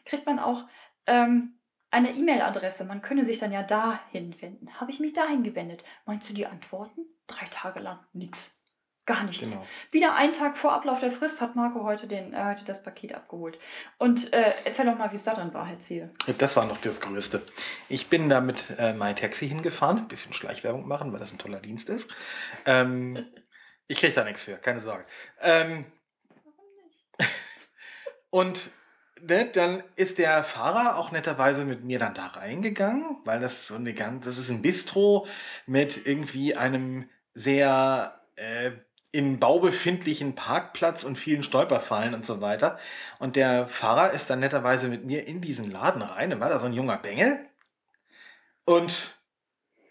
kriegt 0.05 0.25
man 0.25 0.38
auch 0.38 0.64
ähm, 1.06 1.58
eine 1.91 2.12
E-Mail-Adresse. 2.12 2.85
Man 2.85 3.02
könne 3.02 3.25
sich 3.25 3.38
dann 3.38 3.52
ja 3.52 3.62
dahin 3.62 4.41
wenden. 4.41 4.81
Habe 4.81 4.93
ich 4.93 5.00
mich 5.00 5.12
dahin 5.12 5.43
gewendet. 5.43 5.85
Meinst 6.06 6.31
du 6.31 6.35
die 6.35 6.46
Antworten? 6.46 7.02
Drei 7.26 7.46
Tage 7.46 7.81
lang 7.81 7.99
nix. 8.12 8.64
Gar 9.06 9.25
nichts. 9.25 9.51
Genau. 9.51 9.67
Wieder 9.91 10.15
einen 10.15 10.33
Tag 10.33 10.56
vor 10.56 10.73
Ablauf 10.73 11.01
der 11.01 11.11
Frist 11.11 11.43
hat 11.43 11.56
Marco 11.56 11.85
heute, 11.85 12.06
den, 12.06 12.33
äh, 12.33 12.45
heute 12.45 12.65
das 12.65 12.83
Paket 12.83 13.15
abgeholt. 13.15 13.59
Und 13.99 14.33
äh, 14.33 14.55
erzähl 14.65 14.87
doch 14.87 14.97
mal, 14.97 15.12
wie 15.12 15.17
es 15.17 15.25
da 15.25 15.35
drin 15.35 15.53
war, 15.53 15.67
Herr 15.67 15.79
Ziel. 15.79 16.11
Das 16.39 16.56
war 16.56 16.65
noch 16.65 16.81
das 16.81 17.03
Größte. 17.03 17.43
Ich 17.91 18.09
bin 18.09 18.31
da 18.31 18.41
mit 18.41 18.65
äh, 18.79 18.95
MyTaxi 18.95 19.47
hingefahren, 19.47 19.99
ein 19.99 20.09
bisschen 20.09 20.33
Schleichwerbung 20.33 20.89
machen, 20.89 21.13
weil 21.13 21.20
das 21.20 21.32
ein 21.32 21.39
toller 21.39 21.61
Dienst 21.61 21.91
ist. 21.91 22.08
Ähm, 22.65 23.27
ich 23.89 23.99
kriege 23.99 24.15
da 24.15 24.25
nichts 24.25 24.44
für, 24.44 24.56
keine 24.56 24.81
Sorge. 24.81 25.05
Ähm, 25.43 25.84
Warum 26.43 26.65
nicht? 26.87 27.06
und 28.31 28.70
ne, 29.20 29.44
dann 29.44 29.82
ist 29.96 30.17
der 30.17 30.44
Fahrer 30.44 30.96
auch 30.96 31.13
netterweise 31.13 31.67
mit 31.67 31.84
mir 31.84 31.99
dann 31.99 32.15
da 32.15 32.29
reingegangen, 32.29 33.19
weil 33.27 33.41
das 33.41 33.67
so 33.67 33.75
eine 33.75 33.93
ganz, 33.93 34.25
das 34.25 34.39
ist 34.39 34.49
ein 34.49 34.63
Bistro 34.63 35.27
mit 35.67 36.06
irgendwie 36.06 36.56
einem 36.56 37.11
sehr 37.34 38.23
äh, 38.37 38.73
im 39.15 39.39
Bau 39.39 39.61
befindlichen 39.61 40.35
Parkplatz 40.35 41.05
und 41.05 41.17
vielen 41.17 41.44
Stolperfallen 41.44 42.15
und 42.15 42.27
so 42.27 42.41
weiter. 42.41 42.81
Und 43.21 43.37
der 43.37 43.69
Fahrer 43.69 44.11
ist 44.11 44.29
dann 44.29 44.41
netterweise 44.41 44.89
mit 44.89 45.05
mir 45.05 45.29
in 45.29 45.41
diesen 45.41 45.71
Laden 45.71 46.03
rein. 46.03 46.31
Dann 46.31 46.41
war 46.41 46.49
da 46.49 46.59
so 46.59 46.67
ein 46.67 46.73
junger 46.73 46.97
Bengel. 46.97 47.39
Und 48.65 49.17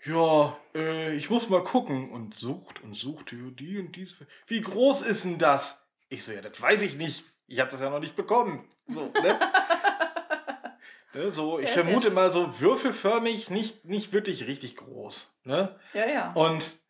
ja, 0.04 0.58
äh, 0.76 1.16
ich 1.16 1.30
muss 1.30 1.48
mal 1.48 1.64
gucken. 1.64 2.12
Und 2.12 2.36
sucht 2.36 2.84
und 2.84 2.96
sucht 2.96 3.32
die 3.32 3.80
und 3.80 3.96
dies. 3.96 4.18
Wie 4.46 4.60
groß 4.60 5.04
ist 5.04 5.24
denn 5.24 5.38
das? 5.38 5.82
Ich 6.10 6.26
so, 6.26 6.34
ja, 6.34 6.42
das 6.42 6.62
weiß 6.62 6.82
ich 6.82 6.98
nicht. 6.98 7.24
Ich 7.48 7.62
habe 7.62 7.72
das 7.72 7.80
ja 7.80 7.90
noch 7.90 8.02
nicht 8.02 8.18
bekommen. 8.18 8.68
So, 8.88 9.10
ne? 9.22 9.40
ne 11.14 11.32
so, 11.32 11.60
ich 11.60 11.68
ja, 11.68 11.82
vermute 11.82 12.12
mal 12.12 12.34
so 12.34 12.60
würfelförmig, 12.60 13.50
nicht, 13.50 13.86
nicht 13.86 14.12
wirklich 14.12 14.48
richtig 14.48 14.76
groß. 14.76 15.34
Ne? 15.46 15.80
Ja, 15.94 16.08
ja. 16.08 16.34
Und 16.34 16.83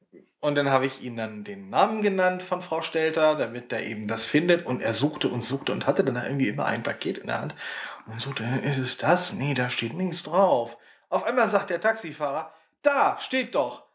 und 0.44 0.56
dann 0.56 0.70
habe 0.70 0.86
ich 0.86 1.02
ihm 1.02 1.16
dann 1.16 1.46
den 1.46 1.70
Namen 1.70 2.02
genannt 2.02 2.44
von 2.44 2.62
Frau 2.62 2.82
Stelter, 2.82 3.36
damit 3.36 3.72
er 3.72 3.82
eben 3.82 4.10
das 4.10 4.26
findet. 4.26 4.66
Und 4.66 4.82
er 4.82 4.92
suchte 4.92 5.30
und 5.30 5.42
suchte 5.42 5.72
und 5.72 5.88
hatte 5.88 6.04
dann 6.04 6.18
irgendwie 6.18 6.50
immer 6.50 6.66
ein 6.66 6.84
Paket 6.84 7.20
in 7.20 7.28
der 7.28 7.40
Hand. 7.40 7.56
Und 8.08 8.20
suchte, 8.20 8.44
ist 8.62 8.78
es 8.78 8.98
das? 8.98 9.32
Nee, 9.32 9.54
da 9.54 9.70
steht 9.70 9.94
nichts 9.94 10.24
drauf. 10.24 10.78
Auf 11.08 11.24
einmal 11.24 11.48
sagt 11.48 11.70
der 11.70 11.80
Taxifahrer, 11.80 12.54
da 12.82 13.18
steht 13.22 13.56
doch. 13.56 13.86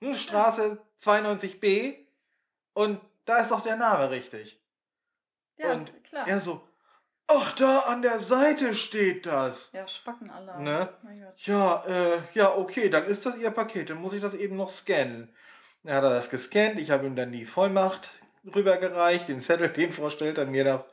Hm, 0.00 0.14
Straße 0.14 0.80
92b. 1.02 1.96
Und 2.74 3.00
da 3.24 3.38
ist 3.38 3.50
doch 3.50 3.62
der 3.62 3.74
Name 3.74 4.10
richtig. 4.10 4.62
Ja, 5.56 5.72
und 5.72 5.92
klar. 6.04 6.28
er 6.28 6.40
so, 6.40 6.62
ach, 7.26 7.56
da 7.56 7.80
an 7.80 8.02
der 8.02 8.20
Seite 8.20 8.76
steht 8.76 9.26
das. 9.26 9.72
Ja, 9.72 9.88
Spackenalarm. 9.88 10.62
Ne? 10.62 10.88
Ja, 11.38 11.84
äh, 11.86 12.18
ja, 12.34 12.54
okay, 12.54 12.88
dann 12.88 13.04
ist 13.06 13.26
das 13.26 13.36
Ihr 13.36 13.50
Paket. 13.50 13.90
Dann 13.90 14.00
muss 14.00 14.12
ich 14.12 14.22
das 14.22 14.34
eben 14.34 14.54
noch 14.54 14.70
scannen. 14.70 15.34
Er 15.84 15.96
hat 15.96 16.04
das 16.04 16.30
gescannt, 16.30 16.78
ich 16.78 16.90
habe 16.90 17.06
ihm 17.06 17.16
dann 17.16 17.32
die 17.32 17.44
Vollmacht 17.44 18.10
rübergereicht, 18.54 19.28
den 19.28 19.40
Zettel, 19.40 19.68
den 19.72 19.92
Frau 19.92 20.10
Stelter 20.10 20.46
mir 20.46 20.64
da 20.64 20.86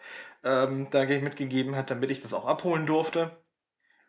ähm, 0.44 0.88
da 0.92 1.06
mitgegeben 1.06 1.76
hat, 1.76 1.92
damit 1.92 2.12
ich 2.12 2.22
das 2.22 2.34
auch 2.34 2.46
abholen 2.46 2.86
durfte. 2.86 3.32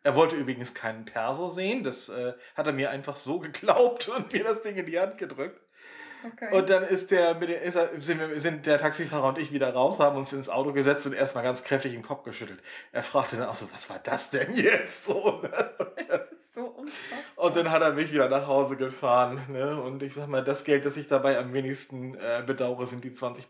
Er 0.02 0.14
wollte 0.14 0.36
übrigens 0.36 0.74
keinen 0.74 1.04
Perso 1.04 1.50
sehen. 1.50 1.84
Das 1.84 2.08
äh, 2.08 2.32
hat 2.54 2.66
er 2.66 2.72
mir 2.72 2.90
einfach 2.90 3.16
so 3.16 3.38
geglaubt 3.40 4.08
und 4.08 4.32
mir 4.32 4.44
das 4.44 4.62
Ding 4.62 4.76
in 4.76 4.86
die 4.86 4.98
Hand 4.98 5.18
gedrückt. 5.18 5.60
Okay. 6.22 6.54
Und 6.54 6.68
dann 6.68 6.84
ist 6.84 7.10
der, 7.10 7.34
mit 7.34 7.48
der, 7.48 7.62
ist 7.62 7.76
er, 7.76 7.90
sind, 8.00 8.20
wir, 8.20 8.40
sind 8.40 8.66
der 8.66 8.78
Taxifahrer 8.78 9.28
und 9.28 9.38
ich 9.38 9.52
wieder 9.52 9.72
raus, 9.72 9.98
haben 9.98 10.18
uns 10.18 10.32
ins 10.34 10.50
Auto 10.50 10.74
gesetzt 10.74 11.06
und 11.06 11.14
erstmal 11.14 11.44
ganz 11.44 11.64
kräftig 11.64 11.92
den 11.92 12.02
Kopf 12.02 12.24
geschüttelt. 12.24 12.62
Er 12.92 13.02
fragte 13.02 13.36
dann 13.38 13.48
auch 13.48 13.56
so, 13.56 13.66
was 13.72 13.88
war 13.88 14.00
das 14.02 14.30
denn 14.30 14.54
jetzt? 14.54 15.04
So, 15.10 15.40
ne? 15.40 15.70
Das 16.08 16.39
ist 16.50 16.54
so 16.54 16.62
unfassbar. 16.62 17.18
Und 17.36 17.56
dann 17.56 17.70
hat 17.70 17.82
er 17.82 17.92
mich 17.92 18.12
wieder 18.12 18.28
nach 18.28 18.46
Hause 18.46 18.76
gefahren. 18.76 19.40
Ne? 19.48 19.80
Und 19.80 20.02
ich 20.02 20.14
sag 20.14 20.28
mal, 20.28 20.42
das 20.42 20.64
Geld, 20.64 20.84
das 20.84 20.96
ich 20.96 21.08
dabei 21.08 21.38
am 21.38 21.52
wenigsten 21.52 22.14
äh, 22.14 22.42
bedauere, 22.44 22.86
sind 22.86 23.04
die 23.04 23.10
20% 23.10 23.42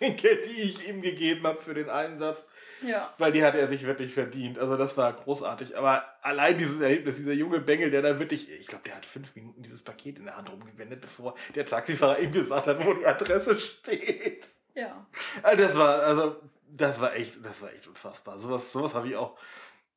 Geld, 0.16 0.46
die 0.46 0.62
ich 0.62 0.88
ihm 0.88 1.02
gegeben 1.02 1.46
habe 1.46 1.60
für 1.60 1.74
den 1.74 1.90
Einsatz. 1.90 2.42
Ja. 2.82 3.12
Weil 3.18 3.32
die 3.32 3.44
hat 3.44 3.56
er 3.56 3.66
sich 3.66 3.84
wirklich 3.84 4.14
verdient. 4.14 4.58
Also 4.58 4.76
das 4.76 4.96
war 4.96 5.12
großartig. 5.12 5.76
Aber 5.76 6.04
allein 6.22 6.56
dieses 6.56 6.80
Erlebnis, 6.80 7.16
dieser 7.16 7.32
junge 7.32 7.60
Bengel, 7.60 7.90
der 7.90 8.02
da 8.02 8.18
wirklich, 8.18 8.50
ich 8.50 8.68
glaube, 8.68 8.84
der 8.84 8.96
hat 8.96 9.04
fünf 9.04 9.34
Minuten 9.34 9.62
dieses 9.62 9.82
Paket 9.82 10.18
in 10.18 10.26
der 10.26 10.36
Hand 10.36 10.50
rumgewendet, 10.50 11.00
bevor 11.00 11.34
der 11.54 11.66
Taxifahrer 11.66 12.20
ihm 12.20 12.32
gesagt 12.32 12.66
hat, 12.66 12.84
wo 12.86 12.94
die 12.94 13.04
Adresse 13.04 13.58
steht. 13.60 14.46
Ja. 14.74 15.06
Also 15.42 15.62
das 15.64 15.76
war, 15.76 16.02
also, 16.02 16.36
das 16.70 17.00
war 17.00 17.14
echt, 17.16 17.44
das 17.44 17.60
war 17.60 17.72
echt 17.72 17.88
unfassbar. 17.88 18.38
Sowas, 18.38 18.70
sowas 18.70 18.94
habe 18.94 19.08
ich 19.08 19.16
auch 19.16 19.36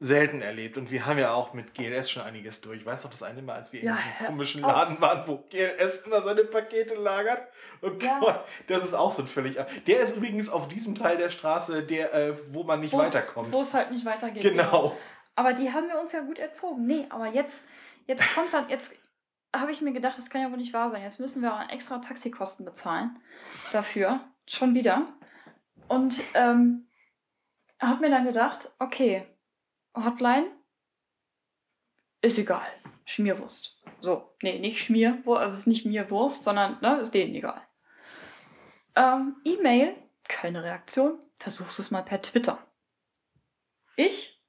selten 0.01 0.41
erlebt. 0.41 0.77
Und 0.77 0.89
wir 0.89 1.05
haben 1.05 1.20
ja 1.20 1.31
auch 1.31 1.53
mit 1.53 1.75
GLS 1.75 2.10
schon 2.10 2.24
einiges 2.24 2.60
durch. 2.60 2.79
Ich 2.79 2.86
weiß 2.86 3.03
noch 3.03 3.12
das 3.12 3.22
eine 3.22 3.43
Mal, 3.43 3.53
als 3.53 3.72
wir 3.72 3.84
ja, 3.84 3.91
in 3.91 3.98
diesem 3.98 4.25
komischen 4.25 4.62
Laden 4.62 4.98
auch. 4.98 5.01
waren, 5.01 5.27
wo 5.27 5.38
GLS 5.50 6.01
immer 6.05 6.24
seine 6.24 6.43
Pakete 6.43 6.96
lagert. 6.96 7.48
Oh 7.84 7.91
ja. 8.01 8.20
Gott, 8.20 8.43
das 8.65 8.84
ist 8.84 8.96
auch 8.96 9.12
so 9.12 9.22
ein 9.22 9.27
völlig. 9.27 9.58
Der 9.86 10.00
ist 10.00 10.17
übrigens 10.17 10.50
auf 10.50 10.67
diesem 10.67 10.96
Teil 10.96 11.17
der 11.17 11.29
Straße, 11.29 11.84
der, 11.84 12.13
äh, 12.15 12.36
wo 12.51 12.63
man 12.63 12.79
nicht 12.79 12.93
wo's, 12.93 13.13
weiterkommt. 13.13 13.51
Wo 13.51 13.62
es 13.62 13.75
halt 13.75 13.91
nicht 13.91 14.03
weitergeht. 14.03 14.41
Genau. 14.41 14.98
Aber 15.36 15.53
die 15.53 15.72
haben 15.72 15.88
wir 15.88 16.00
uns 16.00 16.12
ja 16.12 16.22
gut 16.22 16.39
erzogen. 16.39 16.88
Nee, 16.88 17.05
aber 17.10 17.27
jetzt, 17.27 17.63
jetzt 18.08 18.24
kommt 18.34 18.51
dann, 18.53 18.70
jetzt 18.70 18.96
habe 19.55 19.72
ich 19.72 19.81
mir 19.81 19.93
gedacht, 19.93 20.17
das 20.17 20.31
kann 20.31 20.41
ja 20.41 20.50
wohl 20.50 20.58
nicht 20.58 20.74
wahr 20.74 20.89
sein. 20.89 21.03
Jetzt 21.03 21.20
müssen 21.20 21.43
wir 21.43 21.67
extra 21.70 22.00
Taxikosten 22.00 22.65
bezahlen 22.65 23.20
dafür. 23.72 24.22
Schon 24.48 24.74
wieder. 24.74 25.05
Und 25.88 26.20
ähm, 26.34 26.88
habe 27.79 28.01
mir 28.01 28.10
dann 28.10 28.25
gedacht, 28.25 28.72
okay, 28.79 29.27
Hotline? 29.95 30.51
Ist 32.21 32.38
egal. 32.38 32.67
Schmierwurst. 33.05 33.77
So, 34.00 34.36
nee, 34.41 34.60
nicht 34.60 34.79
Schmierwurst, 34.79 35.41
also 35.41 35.53
es 35.53 35.62
ist 35.62 35.67
nicht 35.67 35.86
mir 35.86 36.10
Wurst, 36.10 36.43
sondern 36.43 36.79
ne, 36.81 37.00
ist 37.01 37.13
denen 37.13 37.36
egal. 37.36 37.62
Ähm, 38.95 39.38
E-Mail, 39.43 39.95
keine 40.27 40.63
Reaktion. 40.63 41.24
Versuchst 41.38 41.79
es 41.79 41.91
mal 41.91 42.03
per 42.03 42.21
Twitter. 42.21 42.65
Ich? 43.95 44.41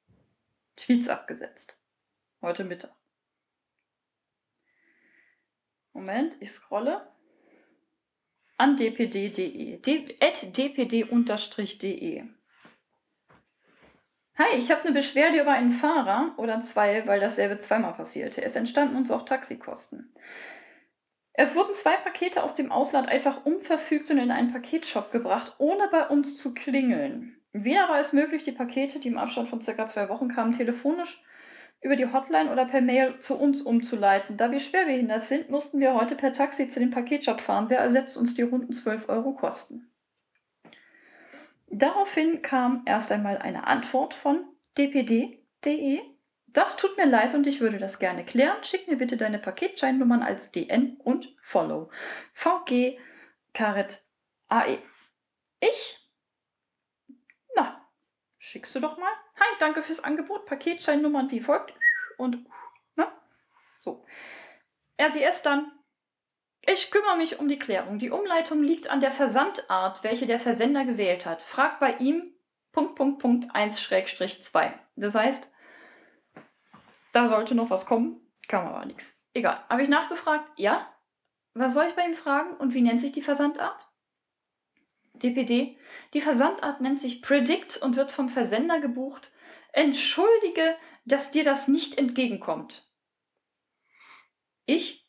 Tweets 0.76 1.08
abgesetzt. 1.08 1.78
Heute 2.40 2.64
Mittag. 2.64 2.94
Moment, 5.92 6.36
ich 6.40 6.50
scrolle. 6.50 7.12
An 8.56 8.76
dpd.de. 8.76 9.78
dpd-de. 9.80 11.12
Hi, 14.38 14.56
ich 14.56 14.70
habe 14.70 14.82
eine 14.82 14.92
Beschwerde 14.92 15.40
über 15.40 15.50
einen 15.50 15.70
Fahrer 15.70 16.32
oder 16.38 16.62
zwei, 16.62 17.06
weil 17.06 17.20
dasselbe 17.20 17.58
zweimal 17.58 17.92
passierte. 17.92 18.42
Es 18.42 18.56
entstanden 18.56 18.96
uns 18.96 19.10
auch 19.10 19.26
Taxikosten. 19.26 20.14
Es 21.34 21.54
wurden 21.54 21.74
zwei 21.74 21.96
Pakete 21.96 22.42
aus 22.42 22.54
dem 22.54 22.72
Ausland 22.72 23.08
einfach 23.08 23.44
unverfügt 23.44 24.10
und 24.10 24.16
in 24.16 24.30
einen 24.30 24.52
Paketshop 24.52 25.12
gebracht, 25.12 25.54
ohne 25.58 25.86
bei 25.88 26.08
uns 26.08 26.36
zu 26.38 26.54
klingeln. 26.54 27.36
Weder 27.52 27.90
war 27.90 27.98
es 27.98 28.14
möglich, 28.14 28.42
die 28.42 28.52
Pakete, 28.52 29.00
die 29.00 29.08
im 29.08 29.18
Abstand 29.18 29.48
von 29.48 29.60
circa 29.60 29.86
zwei 29.86 30.08
Wochen 30.08 30.28
kamen, 30.28 30.52
telefonisch 30.52 31.22
über 31.82 31.96
die 31.96 32.10
Hotline 32.10 32.50
oder 32.50 32.64
per 32.64 32.80
Mail 32.80 33.18
zu 33.18 33.34
uns 33.34 33.60
umzuleiten. 33.60 34.38
Da 34.38 34.50
wir 34.50 34.60
schwerbehindert 34.60 35.24
sind, 35.24 35.50
mussten 35.50 35.78
wir 35.80 35.94
heute 35.94 36.14
per 36.14 36.32
Taxi 36.32 36.68
zu 36.68 36.80
dem 36.80 36.90
Paketshop 36.90 37.42
fahren. 37.42 37.66
Wer 37.68 37.80
ersetzt 37.80 38.16
uns 38.16 38.34
die 38.34 38.42
runden 38.42 38.72
12 38.72 39.10
Euro 39.10 39.34
Kosten? 39.34 39.91
Daraufhin 41.74 42.42
kam 42.42 42.82
erst 42.84 43.10
einmal 43.10 43.38
eine 43.38 43.66
Antwort 43.66 44.12
von 44.12 44.44
dpd.de. 44.76 46.02
Das 46.48 46.76
tut 46.76 46.98
mir 46.98 47.06
leid 47.06 47.34
und 47.34 47.46
ich 47.46 47.60
würde 47.60 47.78
das 47.78 47.98
gerne 47.98 48.26
klären. 48.26 48.62
Schick 48.62 48.88
mir 48.88 48.96
bitte 48.96 49.16
deine 49.16 49.38
Paketscheinnummern 49.38 50.22
als 50.22 50.52
DN 50.52 50.98
und 50.98 51.34
Follow. 51.40 51.90
VG 52.34 52.98
Karet 53.54 54.02
AE. 54.48 54.82
Ich? 55.60 55.98
Na, 57.56 57.88
schickst 58.36 58.74
du 58.74 58.80
doch 58.80 58.98
mal. 58.98 59.12
Hi, 59.40 59.56
danke 59.58 59.82
fürs 59.82 60.04
Angebot. 60.04 60.44
Paketscheinnummern 60.44 61.30
wie 61.30 61.40
folgt. 61.40 61.72
Und, 62.18 62.46
na, 62.96 63.10
so. 63.78 64.04
RCS 64.98 65.40
dann 65.40 65.72
ich 66.66 66.90
kümmere 66.90 67.16
mich 67.16 67.38
um 67.38 67.48
die 67.48 67.58
Klärung. 67.58 67.98
Die 67.98 68.10
Umleitung 68.10 68.62
liegt 68.62 68.88
an 68.88 69.00
der 69.00 69.12
Versandart, 69.12 70.04
welche 70.04 70.26
der 70.26 70.38
Versender 70.38 70.84
gewählt 70.84 71.26
hat. 71.26 71.42
Frag 71.42 71.80
bei 71.80 71.96
ihm 71.96 72.32
Punkt, 72.72 72.94
Punkt, 72.94 73.18
Punkt 73.20 73.54
1-2. 73.54 74.72
Das 74.96 75.14
heißt, 75.14 75.52
da 77.12 77.28
sollte 77.28 77.54
noch 77.54 77.70
was 77.70 77.84
kommen, 77.84 78.20
kam 78.48 78.66
aber 78.66 78.86
nichts. 78.86 79.22
Egal. 79.34 79.62
Habe 79.68 79.82
ich 79.82 79.88
nachgefragt? 79.88 80.48
Ja. 80.56 80.88
Was 81.54 81.74
soll 81.74 81.86
ich 81.86 81.94
bei 81.94 82.06
ihm 82.06 82.14
fragen 82.14 82.56
und 82.56 82.72
wie 82.72 82.80
nennt 82.80 83.00
sich 83.00 83.12
die 83.12 83.22
Versandart? 83.22 83.86
DPD. 85.14 85.78
Die 86.14 86.20
Versandart 86.22 86.80
nennt 86.80 86.98
sich 86.98 87.20
Predict 87.20 87.76
und 87.82 87.96
wird 87.96 88.10
vom 88.10 88.30
Versender 88.30 88.80
gebucht. 88.80 89.30
Entschuldige, 89.72 90.76
dass 91.04 91.30
dir 91.30 91.44
das 91.44 91.68
nicht 91.68 91.98
entgegenkommt. 91.98 92.88
Ich 94.64 95.01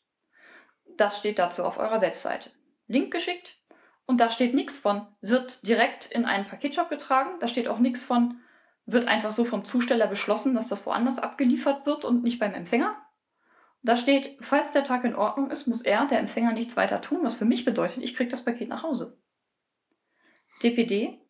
das 0.96 1.18
steht 1.18 1.38
dazu 1.38 1.64
auf 1.64 1.78
eurer 1.78 2.00
Webseite. 2.00 2.50
Link 2.86 3.12
geschickt 3.12 3.58
und 4.06 4.18
da 4.18 4.30
steht 4.30 4.54
nichts 4.54 4.78
von, 4.78 5.06
wird 5.20 5.66
direkt 5.66 6.06
in 6.06 6.24
einen 6.24 6.46
Paketshop 6.46 6.90
getragen. 6.90 7.38
Da 7.40 7.48
steht 7.48 7.68
auch 7.68 7.78
nichts 7.78 8.04
von, 8.04 8.40
wird 8.86 9.08
einfach 9.08 9.32
so 9.32 9.44
vom 9.44 9.64
Zusteller 9.64 10.06
beschlossen, 10.06 10.54
dass 10.54 10.68
das 10.68 10.84
woanders 10.86 11.18
abgeliefert 11.18 11.86
wird 11.86 12.04
und 12.04 12.22
nicht 12.22 12.38
beim 12.38 12.54
Empfänger. 12.54 12.96
Da 13.82 13.96
steht, 13.96 14.38
falls 14.40 14.72
der 14.72 14.84
Tag 14.84 15.04
in 15.04 15.14
Ordnung 15.14 15.50
ist, 15.50 15.66
muss 15.66 15.82
er, 15.82 16.06
der 16.06 16.18
Empfänger, 16.18 16.52
nichts 16.52 16.76
weiter 16.76 17.00
tun, 17.00 17.20
was 17.22 17.36
für 17.36 17.44
mich 17.44 17.64
bedeutet, 17.64 18.02
ich 18.02 18.14
kriege 18.14 18.30
das 18.30 18.44
Paket 18.44 18.68
nach 18.68 18.82
Hause. 18.82 19.18
DPD. 20.62 21.20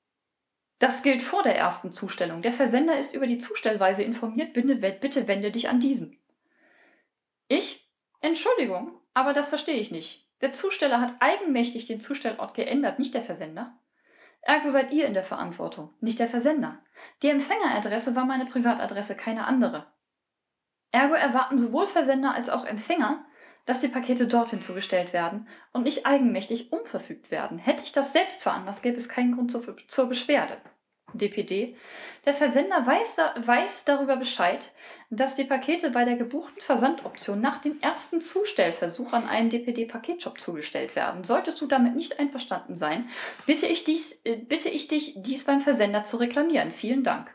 Das 0.78 1.02
gilt 1.02 1.22
vor 1.22 1.42
der 1.42 1.56
ersten 1.56 1.92
Zustellung. 1.92 2.42
Der 2.42 2.52
Versender 2.52 2.98
ist 2.98 3.14
über 3.14 3.26
die 3.26 3.38
Zustellweise 3.38 4.02
informiert. 4.02 4.52
Bitte 4.52 5.28
wende 5.28 5.50
dich 5.50 5.68
an 5.68 5.80
diesen. 5.80 6.18
Ich? 7.48 7.90
Entschuldigung, 8.20 9.00
aber 9.14 9.32
das 9.32 9.48
verstehe 9.48 9.76
ich 9.76 9.90
nicht. 9.90 10.28
Der 10.40 10.52
Zusteller 10.52 11.00
hat 11.00 11.14
eigenmächtig 11.20 11.86
den 11.86 12.00
Zustellort 12.00 12.54
geändert, 12.54 12.98
nicht 12.98 13.14
der 13.14 13.22
Versender. 13.22 13.78
Ergo 14.42 14.68
seid 14.68 14.92
ihr 14.92 15.06
in 15.06 15.14
der 15.14 15.24
Verantwortung, 15.24 15.94
nicht 16.00 16.18
der 16.18 16.28
Versender. 16.28 16.78
Die 17.22 17.30
Empfängeradresse 17.30 18.14
war 18.14 18.26
meine 18.26 18.44
Privatadresse, 18.44 19.16
keine 19.16 19.46
andere. 19.46 19.86
Ergo 20.92 21.14
erwarten 21.14 21.56
sowohl 21.56 21.86
Versender 21.86 22.34
als 22.34 22.50
auch 22.50 22.66
Empfänger, 22.66 23.24
dass 23.64 23.80
die 23.80 23.88
Pakete 23.88 24.26
dorthin 24.26 24.60
zugestellt 24.60 25.12
werden 25.12 25.48
und 25.72 25.84
nicht 25.84 26.04
eigenmächtig 26.04 26.72
umverfügt 26.72 27.30
werden. 27.30 27.58
Hätte 27.58 27.84
ich 27.84 27.92
das 27.92 28.12
selbst 28.12 28.42
veranlasst, 28.42 28.82
gäbe 28.82 28.98
es 28.98 29.08
keinen 29.08 29.34
Grund 29.34 29.50
zur, 29.50 29.76
zur 29.88 30.06
Beschwerde. 30.06 30.58
DPD. 31.14 31.76
Der 32.24 32.34
Versender 32.34 32.86
weiß, 32.86 33.18
weiß 33.44 33.84
darüber 33.84 34.16
Bescheid, 34.16 34.72
dass 35.10 35.36
die 35.36 35.44
Pakete 35.44 35.90
bei 35.90 36.04
der 36.04 36.16
gebuchten 36.16 36.60
Versandoption 36.60 37.40
nach 37.40 37.60
dem 37.60 37.80
ersten 37.80 38.20
Zustellversuch 38.20 39.12
an 39.12 39.28
einen 39.28 39.50
DPD-Paketshop 39.50 40.40
zugestellt 40.40 40.96
werden. 40.96 41.24
Solltest 41.24 41.60
du 41.60 41.66
damit 41.66 41.94
nicht 41.96 42.18
einverstanden 42.18 42.76
sein, 42.76 43.08
bitte 43.46 43.66
ich, 43.66 43.84
dies, 43.84 44.20
äh, 44.24 44.36
bitte 44.36 44.68
ich 44.68 44.88
dich, 44.88 45.14
dies 45.16 45.44
beim 45.44 45.60
Versender 45.60 46.04
zu 46.04 46.16
reklamieren. 46.16 46.72
Vielen 46.72 47.04
Dank. 47.04 47.34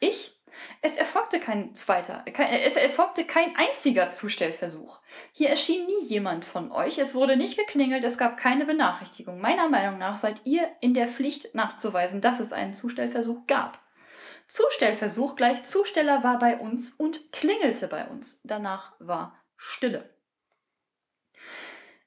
Ich 0.00 0.39
es 0.82 0.96
erfolgte 0.96 1.40
kein 1.40 1.74
zweiter, 1.74 2.24
es 2.24 2.76
erfolgte 2.76 3.24
kein 3.24 3.54
einziger 3.56 4.08
Zustellversuch. 4.10 5.00
Hier 5.32 5.50
erschien 5.50 5.86
nie 5.86 6.06
jemand 6.06 6.46
von 6.46 6.72
euch, 6.72 6.96
es 6.96 7.14
wurde 7.14 7.36
nicht 7.36 7.58
geklingelt, 7.58 8.02
es 8.02 8.16
gab 8.16 8.38
keine 8.38 8.64
Benachrichtigung. 8.64 9.40
Meiner 9.40 9.68
Meinung 9.68 9.98
nach 9.98 10.16
seid 10.16 10.40
ihr 10.44 10.70
in 10.80 10.94
der 10.94 11.08
Pflicht 11.08 11.54
nachzuweisen, 11.54 12.22
dass 12.22 12.40
es 12.40 12.52
einen 12.52 12.72
Zustellversuch 12.72 13.46
gab. 13.46 13.78
Zustellversuch 14.48 15.36
gleich 15.36 15.62
Zusteller 15.64 16.24
war 16.24 16.38
bei 16.38 16.56
uns 16.58 16.92
und 16.92 17.30
klingelte 17.30 17.86
bei 17.86 18.06
uns. 18.06 18.40
Danach 18.42 18.94
war 18.98 19.36
Stille. 19.56 20.08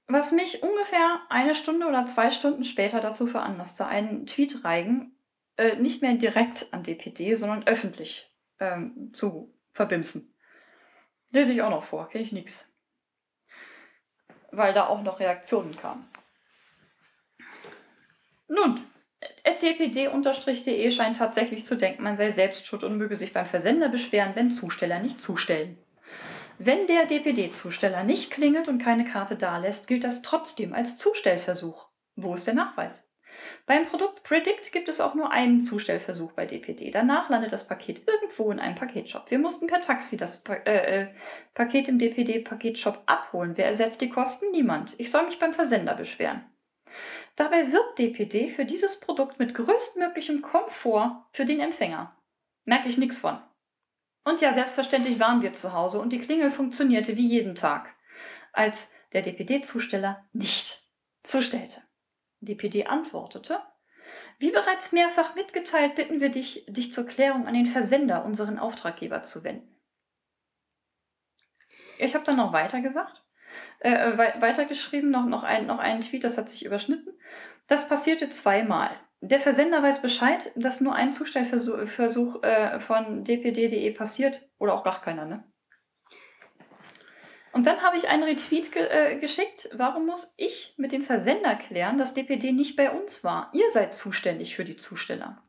Was 0.07 0.31
mich 0.31 0.63
ungefähr 0.63 1.21
eine 1.29 1.55
Stunde 1.55 1.85
oder 1.85 2.07
zwei 2.07 2.31
Stunden 2.31 2.63
später 2.63 2.99
dazu 2.99 3.27
veranlasste, 3.27 3.85
einen 3.85 4.25
Tweet 4.25 4.63
reigen, 4.65 5.15
äh, 5.57 5.75
nicht 5.75 6.01
mehr 6.01 6.15
direkt 6.15 6.73
an 6.73 6.83
DPD, 6.83 7.35
sondern 7.35 7.65
öffentlich 7.67 8.32
ähm, 8.63 9.13
zu 9.13 9.53
verbimsen. 9.73 10.33
Lese 11.31 11.53
ich 11.53 11.61
auch 11.61 11.69
noch 11.69 11.83
vor, 11.83 12.09
kenne 12.09 12.23
ich 12.23 12.31
nichts. 12.31 12.71
Weil 14.51 14.73
da 14.73 14.87
auch 14.87 15.01
noch 15.01 15.19
Reaktionen 15.19 15.75
kamen. 15.75 16.07
Nun, 18.47 18.85
dpd-de 19.43 20.91
scheint 20.91 21.17
tatsächlich 21.17 21.65
zu 21.65 21.75
denken, 21.75 22.03
man 22.03 22.15
sei 22.15 22.29
selbst 22.29 22.67
schuld 22.67 22.83
und 22.83 22.97
möge 22.97 23.15
sich 23.15 23.33
beim 23.33 23.45
Versender 23.45 23.89
beschweren, 23.89 24.35
wenn 24.35 24.51
Zusteller 24.51 24.99
nicht 24.99 25.19
zustellen. 25.19 25.77
Wenn 26.59 26.85
der 26.85 27.07
DPD-Zusteller 27.07 28.03
nicht 28.03 28.29
klingelt 28.29 28.67
und 28.67 28.77
keine 28.77 29.05
Karte 29.05 29.35
dalässt, 29.35 29.87
gilt 29.87 30.03
das 30.03 30.21
trotzdem 30.21 30.73
als 30.73 30.97
Zustellversuch. 30.97 31.87
Wo 32.15 32.35
ist 32.35 32.45
der 32.45 32.53
Nachweis? 32.53 33.09
Beim 33.65 33.85
Produkt 33.85 34.23
Predict 34.23 34.71
gibt 34.71 34.89
es 34.89 34.99
auch 34.99 35.15
nur 35.15 35.31
einen 35.31 35.61
Zustellversuch 35.61 36.31
bei 36.33 36.45
DPD. 36.45 36.91
Danach 36.91 37.29
landet 37.29 37.51
das 37.51 37.67
Paket 37.67 38.07
irgendwo 38.07 38.51
in 38.51 38.59
einem 38.59 38.75
Paketshop. 38.75 39.29
Wir 39.31 39.39
mussten 39.39 39.67
per 39.67 39.81
Taxi 39.81 40.17
das 40.17 40.43
pa 40.43 40.53
äh, 40.53 41.03
äh, 41.03 41.07
Paket 41.53 41.87
im 41.87 41.99
DPD-Paketshop 41.99 43.03
abholen. 43.05 43.53
Wer 43.55 43.67
ersetzt 43.67 44.01
die 44.01 44.09
Kosten? 44.09 44.51
Niemand. 44.51 44.99
Ich 44.99 45.11
soll 45.11 45.25
mich 45.25 45.39
beim 45.39 45.53
Versender 45.53 45.95
beschweren. 45.95 46.43
Dabei 47.35 47.71
wirbt 47.71 47.97
DPD 47.97 48.49
für 48.49 48.65
dieses 48.65 48.99
Produkt 48.99 49.39
mit 49.39 49.55
größtmöglichem 49.55 50.41
Komfort 50.41 51.25
für 51.31 51.45
den 51.45 51.59
Empfänger. 51.59 52.15
Merke 52.65 52.89
ich 52.89 52.97
nichts 52.97 53.17
von. 53.17 53.41
Und 54.23 54.41
ja, 54.41 54.53
selbstverständlich 54.53 55.19
waren 55.19 55.41
wir 55.41 55.53
zu 55.53 55.73
Hause 55.73 55.99
und 55.99 56.11
die 56.11 56.19
Klingel 56.19 56.49
funktionierte 56.49 57.17
wie 57.17 57.27
jeden 57.27 57.55
Tag, 57.55 57.93
als 58.53 58.91
der 59.11 59.21
DPD-Zusteller 59.21 60.25
nicht 60.31 60.87
zustellte. 61.23 61.81
DPD 62.45 62.85
antwortete, 62.87 63.59
wie 64.39 64.51
bereits 64.51 64.91
mehrfach 64.91 65.35
mitgeteilt, 65.35 65.95
bitten 65.95 66.19
wir 66.19 66.29
dich, 66.29 66.65
dich 66.67 66.91
zur 66.91 67.05
Klärung 67.05 67.47
an 67.47 67.53
den 67.53 67.65
Versender, 67.65 68.25
unseren 68.25 68.59
Auftraggeber, 68.59 69.23
zu 69.23 69.43
wenden. 69.43 69.73
Ich 71.97 72.15
habe 72.15 72.25
dann 72.25 72.37
noch 72.37 72.53
weiter 72.53 72.81
gesagt, 72.81 73.23
äh, 73.79 73.91
äh 73.91 74.41
weitergeschrieben, 74.41 75.09
noch, 75.09 75.25
noch, 75.25 75.43
ein, 75.43 75.67
noch 75.67 75.79
einen 75.79 76.01
Tweet, 76.01 76.23
das 76.23 76.37
hat 76.37 76.49
sich 76.49 76.65
überschnitten. 76.65 77.13
Das 77.67 77.87
passierte 77.87 78.29
zweimal. 78.29 78.91
Der 79.21 79.39
Versender 79.39 79.81
weiß 79.81 80.01
Bescheid, 80.01 80.51
dass 80.55 80.81
nur 80.81 80.95
ein 80.95 81.13
Zustellversuch 81.13 82.43
äh, 82.43 82.81
von 82.81 83.23
dpd.de 83.23 83.91
passiert 83.91 84.41
oder 84.57 84.73
auch 84.73 84.83
gar 84.83 84.99
keiner, 84.99 85.25
ne? 85.25 85.52
Und 87.53 87.67
dann 87.67 87.83
habe 87.83 87.97
ich 87.97 88.09
einen 88.09 88.23
Retweet 88.23 88.71
ge 88.71 88.87
äh, 88.87 89.19
geschickt. 89.19 89.69
Warum 89.73 90.07
muss 90.07 90.33
ich 90.37 90.73
mit 90.77 90.91
dem 90.91 91.03
Versender 91.03 91.55
klären, 91.55 91.99
dass 91.99 92.15
DPD 92.15 92.51
nicht 92.51 92.75
bei 92.75 92.89
uns 92.89 93.23
war? 93.23 93.51
Ihr 93.53 93.69
seid 93.69 93.93
zuständig 93.93 94.55
für 94.55 94.65
die 94.65 94.75
Zusteller. 94.75 95.43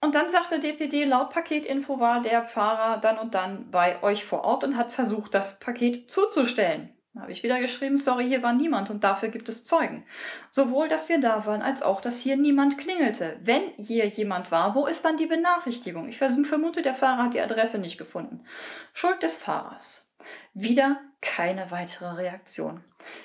Und 0.00 0.14
dann 0.14 0.30
sagte 0.30 0.60
DPD, 0.60 1.04
laut 1.04 1.30
Paketinfo 1.30 1.98
war 1.98 2.22
der 2.22 2.44
Fahrer 2.44 2.98
dann 2.98 3.18
und 3.18 3.34
dann 3.34 3.70
bei 3.70 4.02
euch 4.02 4.24
vor 4.24 4.44
Ort 4.44 4.64
und 4.64 4.76
hat 4.76 4.92
versucht, 4.92 5.34
das 5.34 5.58
Paket 5.58 6.10
zuzustellen. 6.10 6.96
Habe 7.18 7.32
ich 7.32 7.42
wieder 7.42 7.58
geschrieben, 7.58 7.96
sorry, 7.96 8.28
hier 8.28 8.42
war 8.42 8.52
niemand 8.52 8.88
und 8.88 9.02
dafür 9.02 9.30
gibt 9.30 9.48
es 9.48 9.64
Zeugen. 9.64 10.06
Sowohl, 10.50 10.88
dass 10.88 11.08
wir 11.08 11.18
da 11.18 11.44
waren, 11.44 11.60
als 11.60 11.82
auch, 11.82 12.00
dass 12.00 12.20
hier 12.20 12.36
niemand 12.36 12.78
klingelte. 12.78 13.36
Wenn 13.42 13.62
hier 13.76 14.06
jemand 14.06 14.52
war, 14.52 14.76
wo 14.76 14.86
ist 14.86 15.04
dann 15.04 15.16
die 15.16 15.26
Benachrichtigung? 15.26 16.08
Ich 16.08 16.18
vermute, 16.18 16.82
der 16.82 16.94
Fahrer 16.94 17.24
hat 17.24 17.34
die 17.34 17.40
Adresse 17.40 17.78
nicht 17.78 17.98
gefunden. 17.98 18.44
Schuld 18.92 19.22
des 19.24 19.38
Fahrers. 19.38 20.14
Wieder 20.54 21.00
keine 21.20 21.72
weitere 21.72 22.14
Reaktion. 22.14 22.84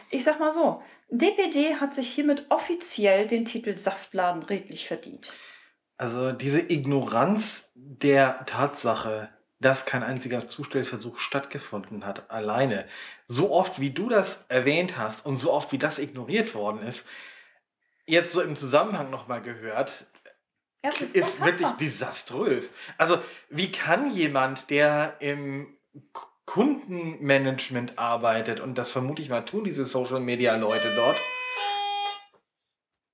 Ich 0.09 0.23
sag 0.23 0.39
mal 0.39 0.51
so, 0.51 0.81
DPD 1.09 1.75
hat 1.75 1.93
sich 1.93 2.09
hiermit 2.09 2.47
offiziell 2.49 3.27
den 3.27 3.45
Titel 3.45 3.77
Saftladen 3.77 4.41
redlich 4.41 4.87
verdient. 4.87 5.31
Also 5.97 6.31
diese 6.31 6.59
Ignoranz 6.59 7.71
der 7.75 8.45
Tatsache, 8.47 9.29
dass 9.59 9.85
kein 9.85 10.03
einziger 10.03 10.47
Zustellversuch 10.47 11.17
stattgefunden 11.17 12.05
hat, 12.05 12.29
alleine. 12.29 12.87
So 13.27 13.51
oft, 13.51 13.79
wie 13.79 13.91
du 13.91 14.09
das 14.09 14.45
erwähnt 14.49 14.97
hast 14.97 15.25
und 15.25 15.37
so 15.37 15.51
oft, 15.51 15.71
wie 15.71 15.77
das 15.77 15.99
ignoriert 15.99 16.53
worden 16.53 16.81
ist, 16.81 17.05
jetzt 18.05 18.31
so 18.31 18.41
im 18.41 18.55
Zusammenhang 18.55 19.09
nochmal 19.09 19.41
gehört, 19.41 20.05
ja, 20.83 20.91
ist, 20.91 21.15
ist 21.15 21.43
wirklich 21.43 21.69
desaströs. 21.79 22.71
Also, 22.97 23.19
wie 23.49 23.71
kann 23.71 24.13
jemand, 24.13 24.69
der 24.69 25.15
im 25.19 25.75
Kundenmanagement 26.45 27.97
arbeitet, 27.97 28.59
und 28.59 28.75
das 28.75 28.91
vermute 28.91 29.21
ich 29.21 29.29
mal 29.29 29.41
tun 29.41 29.63
diese 29.63 29.85
Social 29.85 30.19
Media 30.19 30.55
Leute 30.55 30.93
dort. 30.95 31.17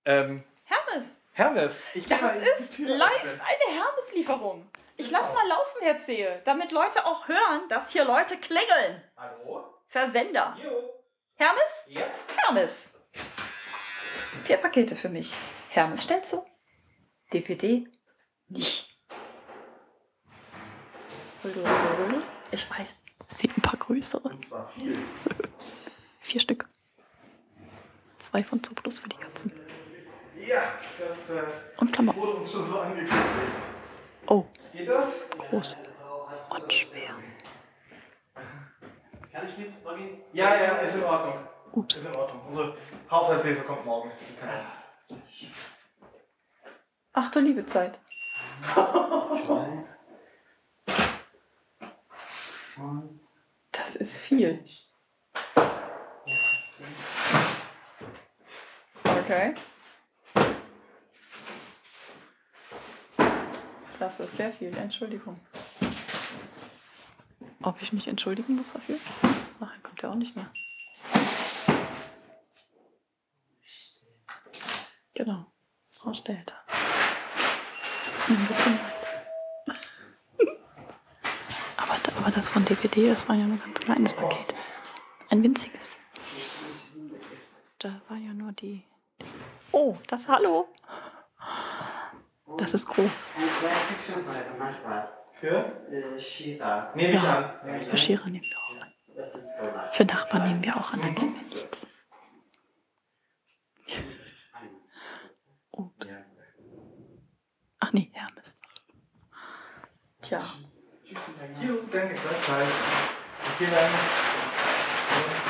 Ähm, 0.03 0.43
Hermes. 0.63 1.17
Hermes. 1.31 1.83
Ich 1.93 2.05
das 2.07 2.35
ist 2.59 2.77
live 2.79 3.39
eine 3.41 3.77
Hermes-Lieferung. 3.79 4.65
Ich 5.01 5.07
genau. 5.07 5.19
lass 5.21 5.33
mal 5.33 5.47
laufen, 5.47 5.81
Herr 5.81 5.99
Zehe, 5.99 6.41
damit 6.45 6.71
Leute 6.71 7.03
auch 7.07 7.27
hören, 7.27 7.67
dass 7.69 7.89
hier 7.91 8.05
Leute 8.05 8.37
klingeln. 8.37 9.03
Hallo? 9.17 9.65
Versender. 9.87 10.55
Jo. 10.63 10.93
Hermes? 11.33 11.85
Ja. 11.87 12.03
Hermes. 12.37 13.01
Vier 14.43 14.57
Pakete 14.57 14.95
für 14.95 15.09
mich. 15.09 15.35
Hermes 15.69 16.03
stellt 16.03 16.23
zu. 16.23 16.45
DPD 17.33 17.87
nicht. 18.47 18.95
Ich 22.51 22.69
weiß, 22.69 22.95
es 23.27 23.37
sind 23.39 23.57
ein 23.57 23.61
paar 23.63 23.77
größere. 23.79 24.21
Und 24.29 24.45
zwar 24.45 24.69
viel. 24.69 24.95
Vier 26.19 26.41
Stück. 26.41 26.67
Zwei 28.19 28.43
von 28.43 28.61
Zuplus 28.63 28.99
für 28.99 29.09
die 29.09 29.17
Katzen. 29.17 29.51
Ja, 30.39 30.61
das 30.99 31.35
äh, 31.35 31.41
Und 31.77 31.91
Klammer. 31.91 32.15
wurde 32.15 32.33
uns 32.33 32.51
schon 32.51 32.69
so 32.69 32.79
angekündigt. 32.79 33.70
Oh. 34.31 34.45
Geht 34.71 34.87
das? 34.87 35.09
Groß. 35.37 35.75
Und 36.51 36.71
schwer. 36.71 37.15
Kann 39.33 39.45
ich 39.45 39.57
mit 39.57 39.73
Ja, 40.31 40.55
ja, 40.55 40.77
ist 40.77 40.95
in 40.95 41.03
Ordnung. 41.03 41.33
Ups. 41.73 41.97
Ist 41.97 42.07
in 42.07 42.15
Ordnung. 42.15 42.41
Unsere 42.47 42.77
Haushaltshilfe 43.09 43.63
kommt 43.63 43.85
morgen. 43.85 44.09
Ach 47.11 47.29
du 47.31 47.41
liebe 47.41 47.65
Zeit. 47.65 47.99
Das 53.73 53.97
ist 53.97 54.15
viel. 54.15 54.63
Okay. 59.03 59.55
Das 64.01 64.19
ist 64.19 64.35
sehr 64.35 64.51
viel. 64.51 64.75
Entschuldigung. 64.75 65.39
Ob 67.61 67.79
ich 67.83 67.93
mich 67.93 68.07
entschuldigen 68.07 68.55
muss 68.55 68.71
dafür? 68.71 68.95
Nachher 69.59 69.79
kommt 69.83 70.01
er 70.01 70.09
auch 70.09 70.15
nicht 70.15 70.35
mehr. 70.35 70.51
Genau. 75.13 75.45
Frau 75.85 76.15
Stelter. 76.15 76.55
Es 77.99 78.09
tut 78.09 78.27
mir 78.27 78.37
ein 78.37 78.47
bisschen 78.47 78.75
leid. 78.75 79.77
aber, 81.77 81.93
aber 82.17 82.31
das 82.31 82.49
von 82.49 82.65
DPD, 82.65 83.07
das 83.07 83.29
war 83.29 83.35
ja 83.35 83.45
nur 83.45 83.57
ein 83.57 83.63
ganz 83.63 83.81
kleines 83.81 84.13
Paket. 84.15 84.55
Ein 85.29 85.43
winziges. 85.43 85.95
Da 87.77 88.01
war 88.09 88.17
ja 88.17 88.33
nur 88.33 88.51
die. 88.53 88.81
Oh, 89.71 89.95
das 90.07 90.27
Hallo. 90.27 90.67
Das 92.57 92.73
ist 92.73 92.87
groß. 92.87 93.11
Für? 95.33 96.19
Shira. 96.19 96.91
Nehme 96.95 97.13
ich 97.13 97.19
an. 97.19 97.81
Für 97.89 97.97
Shira 97.97 98.25
nehmen 98.29 98.45
wir 98.45 98.57
auch 98.59 98.81
an. 98.81 99.91
Für 99.91 100.05
Nachbarn 100.05 100.47
nehmen 100.47 100.63
wir 100.63 100.75
auch 100.77 100.93
an, 100.93 101.01
dann 101.01 101.13
nehmen 101.13 101.35
wir 101.35 101.55
nichts. 101.55 101.87
Ups. 105.71 106.19
Ach 107.79 107.91
nee, 107.93 108.11
Hermes. 108.13 108.55
Tja. 110.21 110.41
Jo, 111.61 111.79
danke, 111.91 112.13
gleichfalls. 112.13 112.69
Vielen 113.57 113.71
Dank. 113.71 113.91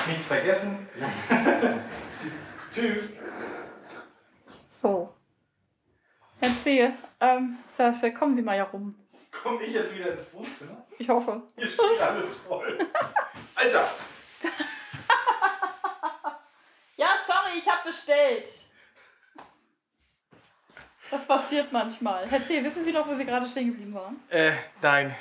Nichts 0.07 0.27
vergessen. 0.27 0.87
Tschüss. 2.73 3.09
So. 4.75 5.13
Erzähl. 6.41 6.93
Ähm, 7.19 7.60
das, 7.77 8.04
kommen 8.17 8.34
Sie 8.34 8.41
mal 8.41 8.56
hier 8.56 8.63
rum. 8.63 8.95
Komme 9.32 9.63
ich 9.63 9.73
jetzt 9.73 9.95
wieder 9.95 10.12
ins 10.12 10.34
Wohnzimmer? 10.34 10.86
Ich 10.97 11.08
hoffe. 11.08 11.43
Hier 11.56 11.67
steht 11.67 12.01
alles 12.01 12.36
voll. 12.47 12.77
Alter! 13.56 13.89
ja, 16.97 17.10
sorry, 17.25 17.58
ich 17.58 17.69
habe 17.69 17.88
bestellt. 17.89 18.49
Das 21.12 21.25
passiert 21.27 21.71
manchmal. 21.71 22.27
Herr 22.27 22.43
C., 22.43 22.63
wissen 22.63 22.84
Sie 22.84 22.91
noch, 22.91 23.08
wo 23.08 23.13
Sie 23.13 23.25
gerade 23.25 23.45
stehen 23.45 23.67
geblieben 23.67 23.93
waren? 23.93 24.19
Äh, 24.30 24.54
nein. 24.82 25.15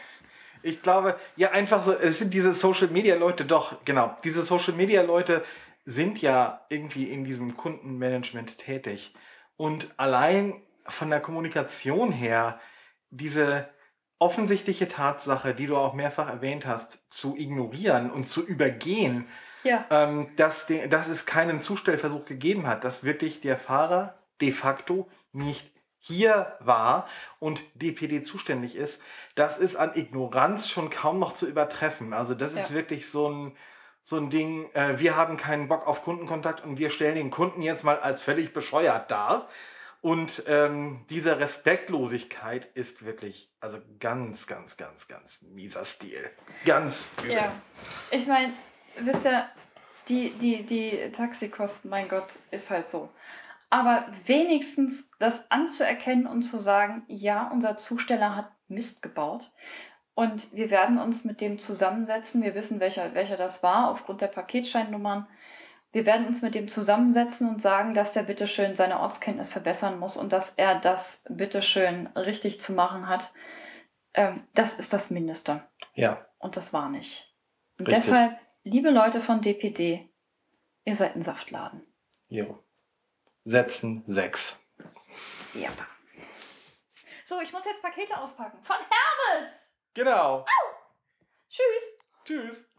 Ich 0.62 0.82
glaube, 0.82 1.18
ja, 1.36 1.50
einfach 1.50 1.82
so, 1.82 1.92
es 1.92 2.18
sind 2.18 2.32
diese 2.32 2.52
Social 2.52 2.88
Media 2.88 3.16
Leute, 3.16 3.44
doch, 3.44 3.84
genau. 3.84 4.16
Diese 4.24 4.42
Social 4.42 4.74
Media 4.74 5.02
Leute 5.02 5.44
sind 5.86 6.20
ja 6.22 6.64
irgendwie 6.68 7.04
in 7.04 7.24
diesem 7.24 7.56
Kundenmanagement 7.56 8.58
tätig. 8.58 9.14
Und 9.56 9.88
allein 9.96 10.62
von 10.86 11.10
der 11.10 11.20
Kommunikation 11.20 12.12
her 12.12 12.60
diese 13.10 13.68
offensichtliche 14.18 14.88
Tatsache, 14.88 15.54
die 15.54 15.66
du 15.66 15.76
auch 15.76 15.94
mehrfach 15.94 16.28
erwähnt 16.28 16.66
hast, 16.66 17.02
zu 17.10 17.36
ignorieren 17.36 18.10
und 18.10 18.24
zu 18.28 18.46
übergehen, 18.46 19.26
ja. 19.64 19.84
ähm, 19.90 20.30
dass, 20.36 20.66
de, 20.66 20.88
dass 20.88 21.08
es 21.08 21.26
keinen 21.26 21.60
Zustellversuch 21.60 22.26
gegeben 22.26 22.66
hat, 22.66 22.84
dass 22.84 23.02
wirklich 23.02 23.40
der 23.40 23.56
Fahrer 23.56 24.18
de 24.40 24.52
facto 24.52 25.08
nicht 25.32 25.70
hier 25.98 26.56
war 26.60 27.08
und 27.38 27.62
DPD 27.74 28.22
zuständig 28.22 28.74
ist, 28.74 29.02
das 29.34 29.58
ist 29.58 29.76
an 29.76 29.94
Ignoranz 29.94 30.68
schon 30.68 30.90
kaum 30.90 31.18
noch 31.18 31.34
zu 31.34 31.46
übertreffen. 31.46 32.12
Also 32.12 32.34
das 32.34 32.52
ist 32.52 32.70
Ja. 32.70 32.74
wirklich 32.74 33.10
so 33.10 33.28
ein, 33.28 33.56
so 34.02 34.16
ein 34.16 34.30
Ding, 34.30 34.70
äh, 34.72 34.98
wir 34.98 35.16
haben 35.16 35.36
keinen 35.36 35.68
Bock 35.68 35.86
auf 35.86 36.02
Kundenkontakt 36.02 36.64
und 36.64 36.78
wir 36.78 36.90
stellen 36.90 37.16
den 37.16 37.30
Kunden 37.30 37.60
jetzt 37.62 37.84
mal 37.84 37.98
als 38.00 38.22
völlig 38.22 38.52
bescheuert 38.54 39.10
dar. 39.10 39.48
Und 40.02 40.44
ähm, 40.46 41.04
diese 41.10 41.38
Respektlosigkeit 41.38 42.64
ist 42.74 43.04
wirklich, 43.04 43.52
also 43.60 43.78
ganz, 43.98 44.46
ganz, 44.46 44.76
ganz, 44.78 45.08
ganz 45.08 45.42
mieser 45.42 45.84
Stil. 45.84 46.30
Ganz 46.64 47.10
übel. 47.22 47.32
Ja. 47.32 47.52
Ich 48.10 48.26
meine, 48.26 48.54
wisst 48.98 49.26
ihr, 49.26 49.46
die, 50.08 50.30
die, 50.30 50.64
die 50.64 51.12
Taxikosten, 51.12 51.90
mein 51.90 52.08
Gott, 52.08 52.38
ist 52.50 52.70
halt 52.70 52.88
so. 52.88 53.10
Aber 53.68 54.06
wenigstens 54.24 55.10
das 55.18 55.48
anzuerkennen 55.50 56.26
und 56.26 56.42
zu 56.42 56.58
sagen, 56.58 57.04
ja, 57.06 57.48
unser 57.52 57.76
Zusteller 57.76 58.34
hat 58.34 58.50
Mist 58.68 59.02
gebaut. 59.02 59.52
Und 60.14 60.52
wir 60.52 60.70
werden 60.70 60.98
uns 60.98 61.24
mit 61.24 61.40
dem 61.40 61.58
zusammensetzen. 61.58 62.42
Wir 62.42 62.54
wissen, 62.54 62.80
welcher, 62.80 63.14
welcher 63.14 63.36
das 63.36 63.62
war, 63.62 63.90
aufgrund 63.90 64.22
der 64.22 64.26
Paketscheinnummern. 64.26 65.26
Wir 65.92 66.06
werden 66.06 66.26
uns 66.26 66.40
mit 66.42 66.54
dem 66.54 66.68
zusammensetzen 66.68 67.48
und 67.48 67.60
sagen, 67.60 67.94
dass 67.94 68.12
der 68.12 68.22
bitteschön 68.22 68.76
seine 68.76 69.00
Ortskenntnis 69.00 69.48
verbessern 69.48 69.98
muss 69.98 70.16
und 70.16 70.32
dass 70.32 70.50
er 70.56 70.78
das 70.78 71.24
bitteschön 71.28 72.06
richtig 72.08 72.60
zu 72.60 72.72
machen 72.72 73.08
hat. 73.08 73.32
Ähm, 74.14 74.46
das 74.54 74.74
ist 74.74 74.92
das 74.92 75.10
Mindeste. 75.10 75.64
Ja, 75.94 76.26
Und 76.38 76.56
das 76.56 76.72
war 76.72 76.88
nicht. 76.88 77.34
Und 77.78 77.86
Richtig. 77.88 78.04
deshalb, 78.04 78.38
liebe 78.62 78.90
Leute 78.90 79.20
von 79.20 79.40
DPD, 79.40 80.08
ihr 80.84 80.94
seid 80.94 81.16
ein 81.16 81.22
Saftladen. 81.22 81.86
jo. 82.28 82.62
Setzen 83.44 84.02
6. 84.06 84.58
Ja. 85.54 85.70
So, 87.24 87.40
ich 87.40 87.52
muss 87.54 87.64
jetzt 87.64 87.80
Pakete 87.82 88.16
auspacken. 88.18 88.62
Von 88.62 88.76
Hermes! 88.76 89.50
Genau. 89.94 90.44
Tschüss! 91.48 91.98
Tschüss. 92.24 92.69